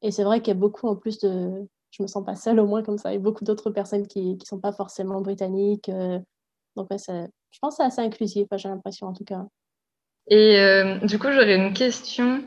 Et 0.00 0.10
c'est 0.10 0.24
vrai 0.24 0.40
qu'il 0.40 0.48
y 0.48 0.56
a 0.56 0.60
beaucoup 0.60 0.88
en 0.88 0.96
plus 0.96 1.18
de. 1.18 1.66
Je 1.90 2.02
me 2.02 2.06
sens 2.06 2.24
pas 2.24 2.36
seule 2.36 2.60
au 2.60 2.66
moins 2.66 2.82
comme 2.82 2.98
ça, 2.98 3.12
et 3.12 3.18
beaucoup 3.18 3.44
d'autres 3.44 3.70
personnes 3.70 4.06
qui 4.06 4.34
ne 4.34 4.44
sont 4.44 4.60
pas 4.60 4.72
forcément 4.72 5.20
britanniques. 5.20 5.88
Euh. 5.88 6.18
Donc, 6.76 6.90
ouais, 6.90 6.98
je 6.98 7.58
pense 7.60 7.76
que 7.76 7.82
c'est 7.82 7.86
assez 7.86 8.00
inclusif, 8.02 8.46
j'ai 8.56 8.68
l'impression 8.68 9.08
en 9.08 9.12
tout 9.12 9.24
cas. 9.24 9.44
Et 10.30 10.58
du 11.04 11.18
coup, 11.18 11.28
j'aurais 11.32 11.56
une 11.56 11.72
question 11.72 12.44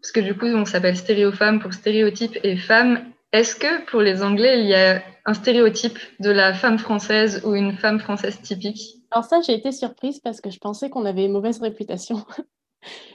parce 0.00 0.12
que 0.12 0.20
du 0.20 0.36
coup, 0.36 0.46
on 0.46 0.64
s'appelle 0.64 0.96
stéréofemme 0.96 1.60
pour 1.60 1.72
stéréotype 1.72 2.38
et 2.42 2.56
femme. 2.56 3.12
Est-ce 3.32 3.54
que 3.54 3.84
pour 3.86 4.00
les 4.00 4.22
Anglais, 4.22 4.60
il 4.60 4.66
y 4.66 4.74
a 4.74 5.02
un 5.26 5.34
stéréotype 5.34 5.98
de 6.18 6.30
la 6.30 6.54
femme 6.54 6.78
française 6.78 7.42
ou 7.44 7.54
une 7.54 7.76
femme 7.76 8.00
française 8.00 8.40
typique? 8.40 8.96
Alors 9.10 9.24
ça, 9.24 9.40
j'ai 9.40 9.54
été 9.54 9.72
surprise 9.72 10.20
parce 10.20 10.40
que 10.40 10.50
je 10.50 10.58
pensais 10.58 10.90
qu'on 10.90 11.04
avait 11.04 11.26
une 11.26 11.32
mauvaise 11.32 11.60
réputation. 11.60 12.24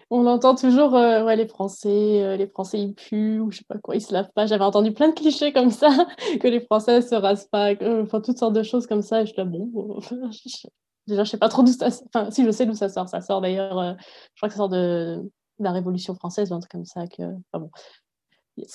on 0.10 0.26
entend 0.28 0.56
toujours 0.56 0.96
euh, 0.96 1.24
ouais, 1.24 1.36
les 1.36 1.48
Français, 1.48 2.22
euh, 2.24 2.38
les 2.38 2.48
Français 2.48 2.80
ils 2.80 2.94
puent 2.94 3.40
ou 3.40 3.52
je 3.52 3.58
sais 3.58 3.66
pas 3.68 3.78
quoi, 3.78 3.96
ils 3.96 4.02
se 4.02 4.14
lavent 4.14 4.32
pas. 4.34 4.46
J'avais 4.46 4.64
entendu 4.64 4.94
plein 4.94 5.10
de 5.10 5.14
clichés 5.14 5.52
comme 5.54 5.72
ça, 5.72 5.90
que 6.40 6.48
les 6.48 6.62
Français 6.62 7.02
se 7.02 7.16
rasent 7.16 7.48
pas, 7.48 7.74
enfin 7.82 8.22
toutes 8.22 8.38
sortes 8.38 8.54
de 8.54 8.64
choses 8.64 8.88
comme 8.88 9.02
ça. 9.02 9.22
Et 9.22 9.26
je 9.26 9.34
suis 9.34 9.38
là, 9.38 9.46
bon, 9.46 10.00
déjà 11.08 11.24
je 11.24 11.30
sais 11.30 11.38
pas 11.38 11.50
trop 11.50 11.64
d'où 11.64 11.72
ça 11.72 11.92
sort. 11.92 12.08
Enfin, 12.14 12.30
si 12.32 12.46
je 12.46 12.52
sais 12.52 12.66
d'où 12.66 12.74
ça 12.74 12.90
sort, 12.90 13.10
ça 13.10 13.22
sort 13.22 13.42
d'ailleurs, 13.42 13.80
euh, 13.80 13.94
je 14.00 14.40
crois 14.40 14.50
que 14.50 14.54
ça 14.54 14.58
sort 14.58 14.70
de 14.70 15.22
la 15.60 15.72
Révolution 15.72 16.16
française, 16.16 16.52
un 16.52 16.60
truc 16.60 16.72
comme 16.72 16.86
ça. 16.86 17.08
Que... 17.08 17.24
bon. 17.54 17.70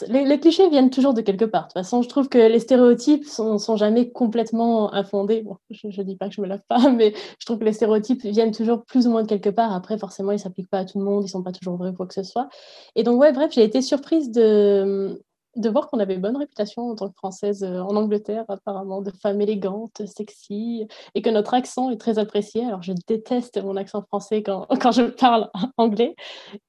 les, 0.08 0.40
clichés 0.40 0.68
viennent 0.70 0.90
toujours 0.90 1.14
de 1.14 1.20
quelque 1.20 1.44
part. 1.44 1.62
De 1.62 1.66
toute 1.68 1.74
façon, 1.74 2.02
je 2.02 2.08
trouve 2.08 2.28
que 2.28 2.38
les 2.38 2.58
stéréotypes 2.58 3.24
sont, 3.24 3.58
sont 3.58 3.76
jamais 3.76 4.10
complètement 4.10 4.92
infondés. 4.94 5.44
je 5.70 5.86
ne 5.86 6.02
dis 6.02 6.16
pas 6.16 6.28
que 6.28 6.34
je 6.34 6.40
me 6.40 6.46
lave 6.46 6.62
pas, 6.68 6.90
mais 6.90 7.14
je 7.38 7.46
trouve 7.46 7.58
que 7.58 7.64
les 7.64 7.72
stéréotypes 7.72 8.24
viennent 8.24 8.52
toujours 8.52 8.84
plus 8.84 9.06
ou 9.06 9.10
moins 9.10 9.22
de 9.22 9.28
quelque 9.28 9.50
part. 9.50 9.72
Après, 9.72 9.98
forcément, 9.98 10.32
ils 10.32 10.36
ne 10.36 10.40
s'appliquent 10.40 10.70
pas 10.70 10.80
à 10.80 10.84
tout 10.84 10.98
le 10.98 11.04
monde, 11.04 11.22
ils 11.22 11.26
ne 11.26 11.30
sont 11.30 11.42
pas 11.42 11.52
toujours 11.52 11.76
vrais, 11.76 11.94
quoi 11.94 12.06
que 12.06 12.14
ce 12.14 12.22
soit. 12.22 12.48
Et 12.96 13.02
donc, 13.02 13.20
ouais, 13.20 13.32
bref, 13.32 13.52
j'ai 13.52 13.64
été 13.64 13.82
surprise 13.82 14.30
de, 14.30 15.22
de 15.56 15.68
voir 15.68 15.88
qu'on 15.88 15.98
avait 15.98 16.16
bonne 16.16 16.36
réputation 16.36 16.90
en 16.90 16.94
tant 16.94 17.08
que 17.08 17.16
Française 17.16 17.64
euh, 17.64 17.80
en 17.80 17.96
Angleterre, 17.96 18.44
apparemment, 18.48 19.02
de 19.02 19.10
femmes 19.10 19.40
élégantes, 19.40 20.02
sexy, 20.06 20.86
et 21.14 21.22
que 21.22 21.30
notre 21.30 21.54
accent 21.54 21.90
est 21.90 21.96
très 21.96 22.18
apprécié. 22.18 22.64
Alors, 22.64 22.82
je 22.82 22.92
déteste 23.06 23.62
mon 23.62 23.76
accent 23.76 24.02
français 24.02 24.42
quand, 24.42 24.66
quand 24.80 24.92
je 24.92 25.02
parle 25.02 25.50
anglais. 25.76 26.14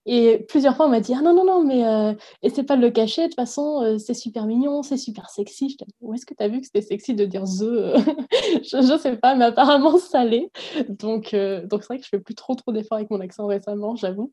Et 0.05 0.45
plusieurs 0.49 0.75
fois, 0.75 0.87
on 0.87 0.89
m'a 0.89 0.99
dit 0.99 1.13
Ah 1.13 1.21
non, 1.21 1.33
non, 1.33 1.45
non, 1.45 1.63
mais 1.63 1.85
euh, 1.85 2.13
c'est 2.53 2.63
pas 2.63 2.75
de 2.75 2.81
le 2.81 2.89
cacher, 2.91 3.23
de 3.23 3.27
toute 3.27 3.35
façon, 3.35 3.81
euh, 3.83 3.97
c'est 3.97 4.13
super 4.13 4.45
mignon, 4.45 4.83
c'est 4.83 4.97
super 4.97 5.29
sexy. 5.29 5.69
Je 5.69 5.85
Où 6.01 6.13
est-ce 6.13 6.25
que 6.25 6.33
tu 6.33 6.43
as 6.43 6.47
vu 6.47 6.59
que 6.59 6.65
c'était 6.65 6.81
sexy 6.81 7.13
de 7.15 7.25
dire 7.25 7.43
The 7.43 7.95
Je 8.63 8.93
ne 8.93 8.97
sais 8.97 9.17
pas, 9.17 9.35
mais 9.35 9.45
apparemment, 9.45 9.97
ça 9.97 10.25
l'est. 10.25 10.49
Donc, 10.89 11.33
euh, 11.33 11.65
donc 11.67 11.83
c'est 11.83 11.87
vrai 11.87 11.97
que 11.99 12.05
je 12.05 12.09
fais 12.09 12.19
plus 12.19 12.35
trop, 12.35 12.55
trop 12.55 12.71
d'efforts 12.71 12.97
avec 12.97 13.11
mon 13.11 13.19
accent 13.19 13.45
récemment, 13.47 13.95
j'avoue. 13.95 14.31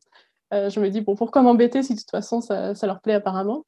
je 0.51 0.79
me 0.79 0.89
dis 0.89 1.01
Bon, 1.01 1.15
pourquoi 1.15 1.41
m'embêter 1.41 1.83
si 1.83 1.93
de 1.93 1.99
toute 1.99 2.11
façon, 2.11 2.41
ça, 2.41 2.75
ça 2.75 2.87
leur 2.87 3.01
plaît 3.01 3.13
apparemment? 3.13 3.65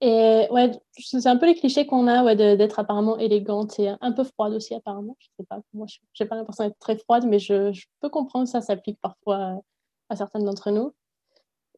Et 0.00 0.46
ouais, 0.50 0.70
c'est 0.96 1.26
un 1.26 1.36
peu 1.36 1.46
les 1.46 1.54
clichés 1.56 1.86
qu'on 1.86 2.06
a 2.06 2.22
ouais, 2.22 2.36
d'être 2.36 2.78
apparemment 2.78 3.18
élégante 3.18 3.78
et 3.80 3.90
un 4.00 4.12
peu 4.12 4.22
froide 4.22 4.52
aussi 4.52 4.74
apparemment. 4.74 5.16
Je 5.18 5.26
sais 5.40 5.46
pas, 5.48 5.60
moi 5.72 5.86
je 5.88 6.22
n'ai 6.22 6.28
pas 6.28 6.36
l'impression 6.36 6.64
d'être 6.64 6.78
très 6.78 6.96
froide, 6.96 7.26
mais 7.26 7.38
je, 7.38 7.72
peux 8.00 8.08
comprendre 8.08 8.44
que 8.44 8.50
ça 8.50 8.60
s'applique 8.60 9.00
parfois 9.00 9.60
à 10.08 10.16
certaines 10.16 10.44
d'entre 10.44 10.70
nous. 10.70 10.92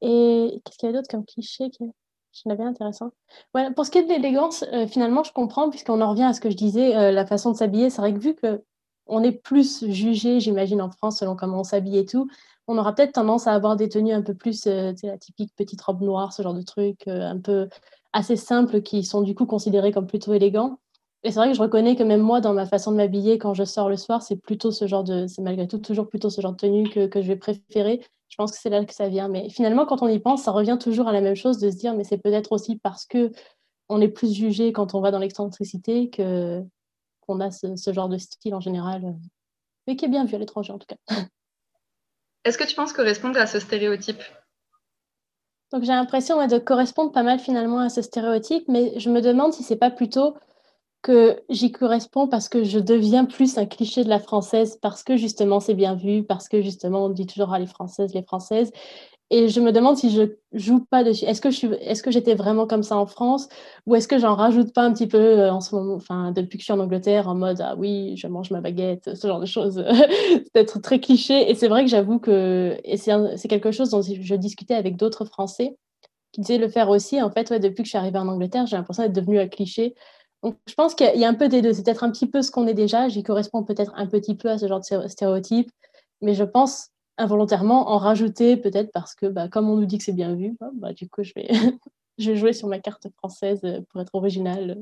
Et 0.03 0.61
qu'est-ce 0.65 0.79
qu'il 0.79 0.89
y 0.89 0.91
a 0.91 0.93
d'autre 0.95 1.09
comme 1.09 1.25
cliché 1.25 1.71
qui 1.71 1.85
je 2.33 2.43
l'avais 2.47 2.65
intéressant. 2.65 3.11
Ouais, 3.55 3.73
pour 3.73 3.85
ce 3.85 3.91
qui 3.91 3.99
est 3.99 4.05
de 4.05 4.09
l'élégance, 4.09 4.65
euh, 4.73 4.87
finalement, 4.87 5.25
je 5.25 5.33
comprends, 5.33 5.69
puisqu'on 5.69 6.01
en 6.01 6.11
revient 6.11 6.25
à 6.25 6.33
ce 6.33 6.41
que 6.41 6.51
je 6.51 6.57
disais, 6.57 6.97
euh, 6.97 7.11
la 7.11 7.27
façon 7.27 7.51
de 7.51 7.57
s'habiller. 7.57 7.91
C'est 7.91 8.01
vrai 8.01 8.15
que 8.15 8.21
vu 8.21 8.37
qu'on 8.37 9.23
est 9.23 9.33
plus 9.33 9.85
jugé, 9.89 10.41
j'imagine, 10.41 10.81
en 10.81 10.91
France, 10.91 11.19
selon 11.19 11.37
comment 11.37 11.61
on 11.61 11.65
s'habille 11.65 11.99
et 11.99 12.07
tout, 12.07 12.29
on 12.71 12.79
aura 12.79 12.95
peut-être 12.95 13.13
tendance 13.13 13.47
à 13.47 13.53
avoir 13.53 13.77
des 13.77 13.89
tenues 13.89 14.13
un 14.13 14.23
peu 14.23 14.35
plus, 14.35 14.67
euh, 14.67 14.93
la 15.03 15.19
typique 15.19 15.53
petite 15.57 15.81
robe 15.83 16.03
noire, 16.03 16.33
ce 16.33 16.43
genre 16.43 16.55
de 16.55 16.63
truc, 16.63 17.09
un 17.09 17.39
peu 17.39 17.69
assez 18.13 18.37
simples 18.37 18.83
qui 18.83 19.05
sont 19.05 19.23
du 19.23 19.35
coup 19.35 19.47
considérés 19.47 19.93
comme 19.93 20.07
plutôt 20.07 20.35
élégants. 20.35 20.79
Et 21.23 21.31
c'est 21.31 21.39
vrai 21.39 21.51
que 21.51 21.57
je 21.57 21.61
reconnais 21.61 21.97
que 21.97 22.03
même 22.03 22.23
moi, 22.23 22.41
dans 22.41 22.55
ma 22.55 22.67
façon 22.67 22.93
de 22.93 22.97
m'habiller 22.97 23.39
quand 23.39 23.53
je 23.53 23.65
sors 23.65 23.91
le 23.91 23.97
soir, 23.97 24.23
c'est 24.23 24.37
plutôt 24.37 24.71
ce 24.71 24.87
genre 24.87 25.05
de, 25.05 25.27
c'est 25.27 25.43
malgré 25.43 25.69
tout 25.69 25.79
toujours 25.79 26.09
plutôt 26.09 26.31
ce 26.31 26.41
genre 26.41 26.53
de 26.53 26.57
tenue 26.57 26.89
que, 26.89 27.07
que 27.07 27.21
je 27.21 27.29
vais 27.29 27.37
préférer. 27.37 28.01
Je 28.29 28.37
pense 28.37 28.53
que 28.53 28.59
c'est 28.59 28.71
là 28.71 28.85
que 28.85 28.95
ça 28.95 29.09
vient. 29.09 29.29
Mais 29.29 29.51
finalement, 29.51 29.85
quand 29.85 30.03
on 30.03 30.09
y 30.09 30.19
pense, 30.19 30.43
ça 30.45 30.53
revient 30.53 30.79
toujours 30.81 31.09
à 31.09 31.13
la 31.13 31.21
même 31.21 31.35
chose 31.35 31.59
de 31.59 31.71
se 31.71 31.77
dire, 31.77 31.95
mais 31.95 32.05
c'est 32.05 32.19
peut-être 32.19 32.53
aussi 32.53 32.79
parce 32.79 33.05
que 33.05 33.33
on 33.91 34.01
est 34.01 34.09
plus 34.09 34.33
jugé 34.33 34.73
quand 34.73 34.95
on 34.95 35.01
va 35.01 35.11
dans 35.11 35.19
l'excentricité 35.19 36.11
que 36.11 36.63
qu'on 37.27 37.41
a 37.41 37.51
ce, 37.51 37.77
ce, 37.77 37.93
genre 37.93 38.09
de 38.09 38.19
style 38.19 38.55
en 38.55 38.61
général, 38.61 39.17
mais 39.87 39.97
qui 39.97 40.07
est 40.07 40.09
bien 40.09 40.25
vu 40.25 40.37
à 40.37 40.39
l'étranger 40.39 40.73
en 40.73 40.79
tout 40.79 40.87
cas. 40.87 40.97
Est-ce 42.45 42.59
que 42.59 42.65
tu 42.65 42.75
penses 42.75 42.93
correspondre 42.93 43.39
à 43.39 43.47
ce 43.47 43.61
stéréotype 43.61 44.23
donc 45.73 45.85
j'ai 45.85 45.93
l'impression 45.93 46.45
de 46.45 46.59
correspondre 46.59 47.13
pas 47.13 47.23
mal 47.23 47.39
finalement 47.39 47.79
à 47.79 47.89
ce 47.89 48.03
stéréotype, 48.03 48.65
mais 48.67 48.99
je 48.99 49.09
me 49.09 49.21
demande 49.21 49.53
si 49.53 49.63
c'est 49.63 49.77
pas 49.77 49.91
plutôt 49.93 50.35
que 51.03 51.41
j'y 51.49 51.73
corresponds 51.73 52.29
parce 52.29 52.49
que 52.49 52.65
je 52.65 52.79
deviens 52.79 53.25
plus 53.25 53.57
un 53.57 53.67
cliché 53.67 54.05
de 54.05 54.09
la 54.09 54.19
française, 54.19 54.79
parce 54.83 55.03
que 55.03 55.17
justement 55.17 55.61
c'est 55.61 55.75
bien 55.75 55.95
vu, 55.95 56.25
parce 56.25 56.49
que 56.49 56.61
justement 56.61 57.05
on 57.05 57.09
dit 57.09 57.27
toujours 57.27 57.53
à 57.53 57.57
ah, 57.57 57.59
les 57.61 57.67
françaises, 57.67 58.13
les 58.15 58.23
françaises, 58.23 58.73
et 59.31 59.49
je 59.49 59.61
me 59.61 59.73
demande 59.73 59.97
si 59.97 60.11
je 60.11 60.23
joue 60.53 60.85
pas 60.91 61.05
dessus. 61.05 61.25
Est-ce 61.25 61.41
que 61.41 61.51
je 61.51 61.67
est-ce 61.81 62.03
que 62.03 62.11
j'étais 62.11 62.35
vraiment 62.35 62.67
comme 62.67 62.83
ça 62.83 62.97
en 62.97 63.07
France, 63.07 63.49
ou 63.87 63.95
est-ce 63.95 64.09
que 64.09 64.19
j'en 64.19 64.35
rajoute 64.35 64.73
pas 64.73 64.83
un 64.83 64.93
petit 64.93 65.07
peu 65.07 65.19
euh, 65.19 65.53
en 65.53 65.61
ce 65.61 65.75
moment, 65.75 65.95
enfin 65.95 66.33
depuis 66.33 66.59
que 66.59 66.63
je 66.63 66.65
suis 66.65 66.73
en 66.73 66.81
Angleterre, 66.81 67.29
en 67.29 67.35
mode 67.37 67.61
ah 67.61 67.77
oui, 67.79 68.17
je 68.17 68.27
mange 68.27 68.51
ma 68.51 68.61
baguette, 68.61 69.15
ce 69.15 69.27
genre 69.27 69.41
de 69.41 69.47
choses, 69.47 69.77
peut-être 70.53 70.81
très 70.81 71.01
cliché. 71.01 71.51
Et 71.51 71.55
c'est 71.55 71.69
vrai 71.69 71.85
que 71.85 71.91
j'avoue 71.91 72.19
que 72.19 72.77
c'est, 72.97 73.49
quelque 73.49 73.71
chose 73.73 73.91
dont 73.91 74.03
je 74.03 74.35
discutais 74.35 74.75
avec 74.75 74.97
d'autres 74.97 75.25
Français 75.25 75.77
qui 76.33 76.41
disaient 76.41 76.59
le 76.59 76.69
faire 76.69 76.89
aussi. 76.91 77.21
En 77.23 77.31
fait, 77.31 77.53
depuis 77.53 77.83
que 77.83 77.85
je 77.85 77.91
suis 77.91 77.99
arrivée 77.99 78.19
en 78.19 78.29
Angleterre, 78.29 78.67
j'ai 78.67 78.77
l'impression 78.77 79.03
d'être 79.05 79.13
devenue 79.13 79.41
un 79.41 79.49
cliché. 79.49 79.95
Donc, 80.43 80.57
je 80.67 80.75
pense 80.75 80.95
qu'il 80.95 81.17
y 81.17 81.25
a 81.25 81.29
un 81.29 81.35
peu 81.35 81.49
des 81.49 81.63
deux. 81.63 81.73
C'est 81.73 81.85
peut-être 81.85 82.05
un 82.05 82.11
petit 82.11 82.27
peu 82.27 82.43
ce 82.43 82.51
qu'on 82.51 82.67
est 82.67 82.75
déjà. 82.75 83.09
J'y 83.09 83.23
correspond 83.23 83.63
peut-être 83.63 83.93
un 83.97 84.07
petit 84.07 84.35
peu 84.35 84.49
à 84.49 84.59
ce 84.59 84.67
genre 84.69 84.81
de 84.81 85.09
stéréotype. 85.09 85.71
Mais 86.23 86.35
je 86.35 86.45
pense 86.45 86.91
involontairement 87.19 87.91
en 87.91 87.99
rajouter 87.99 88.57
peut-être 88.57 88.91
parce 88.93 89.15
que 89.15 89.27
bah, 89.27 89.49
comme 89.49 89.69
on 89.69 89.77
nous 89.77 89.87
dit 89.87 89.99
que 89.99 90.05
c'est 90.05 90.13
bien 90.13 90.35
vu, 90.35 90.57
bah, 90.61 90.71
bah 90.75 90.93
du 90.93 91.09
coup 91.09 91.23
je 91.23 91.33
vais, 91.35 91.49
je 92.19 92.31
vais 92.31 92.37
jouer 92.37 92.53
sur 92.53 92.69
ma 92.69 92.79
carte 92.79 93.09
française 93.17 93.61
pour 93.91 94.01
être 94.01 94.15
originale. 94.15 94.77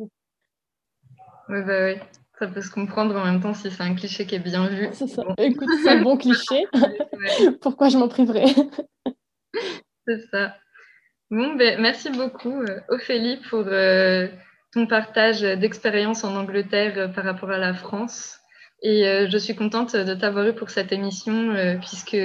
Oui, 1.48 1.62
bah 1.64 1.86
oui, 1.86 1.94
ça 2.38 2.46
peut 2.46 2.60
se 2.60 2.70
comprendre 2.70 3.16
en 3.16 3.24
même 3.24 3.40
temps 3.40 3.54
si 3.54 3.70
c'est 3.70 3.82
un 3.82 3.94
cliché 3.94 4.26
qui 4.26 4.34
est 4.34 4.40
bien 4.40 4.68
vu. 4.68 4.88
C'est 4.92 5.06
ça. 5.06 5.22
Écoute, 5.38 5.68
c'est 5.82 5.90
un 5.90 6.02
bon 6.02 6.16
cliché. 6.18 6.66
Pourquoi 7.60 7.88
je 7.88 7.98
m'en 7.98 8.08
priverais? 8.08 8.46
C'est 10.06 10.20
ça. 10.30 10.54
Bon, 11.30 11.54
ben, 11.56 11.80
merci 11.80 12.10
beaucoup, 12.10 12.62
euh, 12.62 12.80
Ophélie, 12.88 13.38
pour 13.50 13.64
euh, 13.66 14.28
ton 14.72 14.86
partage 14.86 15.42
d'expérience 15.42 16.24
en 16.24 16.34
Angleterre 16.36 16.94
euh, 16.96 17.08
par 17.08 17.24
rapport 17.24 17.50
à 17.50 17.58
la 17.58 17.74
France. 17.74 18.38
Et 18.82 19.06
euh, 19.08 19.28
je 19.28 19.38
suis 19.38 19.56
contente 19.56 19.96
de 19.96 20.14
t'avoir 20.14 20.46
eu 20.46 20.54
pour 20.54 20.70
cette 20.70 20.92
émission, 20.92 21.50
euh, 21.50 21.76
puisque 21.78 22.16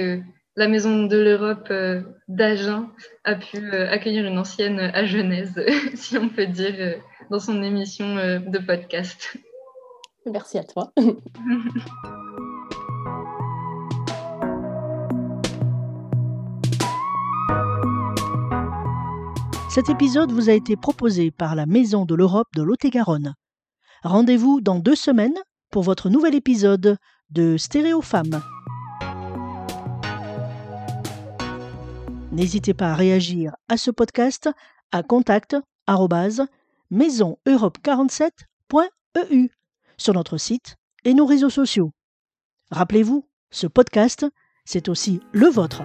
la 0.56 0.68
Maison 0.68 1.06
de 1.06 1.16
l'Europe 1.16 1.66
euh, 1.70 2.02
d'Agen 2.28 2.90
a 3.24 3.34
pu 3.34 3.72
accueillir 3.72 4.24
une 4.24 4.38
ancienne 4.38 4.78
à 4.78 5.04
Genèse, 5.04 5.60
si 5.94 6.16
on 6.16 6.28
peut 6.28 6.46
dire, 6.46 7.00
dans 7.30 7.40
son 7.40 7.60
émission 7.62 8.14
de 8.14 8.58
podcast. 8.58 9.36
Merci 10.26 10.58
à 10.58 10.64
toi. 10.64 10.92
Cet 19.70 19.88
épisode 19.88 20.30
vous 20.30 20.48
a 20.50 20.52
été 20.52 20.76
proposé 20.76 21.32
par 21.32 21.56
la 21.56 21.66
Maison 21.66 22.04
de 22.04 22.14
l'Europe 22.14 22.46
de 22.54 22.62
Lot-et-Garonne. 22.62 23.34
Rendez-vous 24.04 24.60
dans 24.60 24.78
deux 24.78 24.94
semaines 24.94 25.34
pour 25.74 25.82
votre 25.82 26.08
nouvel 26.08 26.36
épisode 26.36 26.96
de 27.30 27.56
Stéréo. 27.56 28.00
N'hésitez 32.30 32.74
pas 32.74 32.92
à 32.92 32.94
réagir 32.94 33.56
à 33.68 33.76
ce 33.76 33.90
podcast 33.90 34.48
à 34.92 35.02
contact 35.02 35.56
maisoneurope47.eu 36.92 39.50
sur 39.96 40.14
notre 40.14 40.38
site 40.38 40.76
et 41.02 41.12
nos 41.12 41.26
réseaux 41.26 41.50
sociaux. 41.50 41.90
Rappelez-vous, 42.70 43.26
ce 43.50 43.66
podcast, 43.66 44.24
c'est 44.64 44.88
aussi 44.88 45.18
le 45.32 45.48
vôtre. 45.48 45.82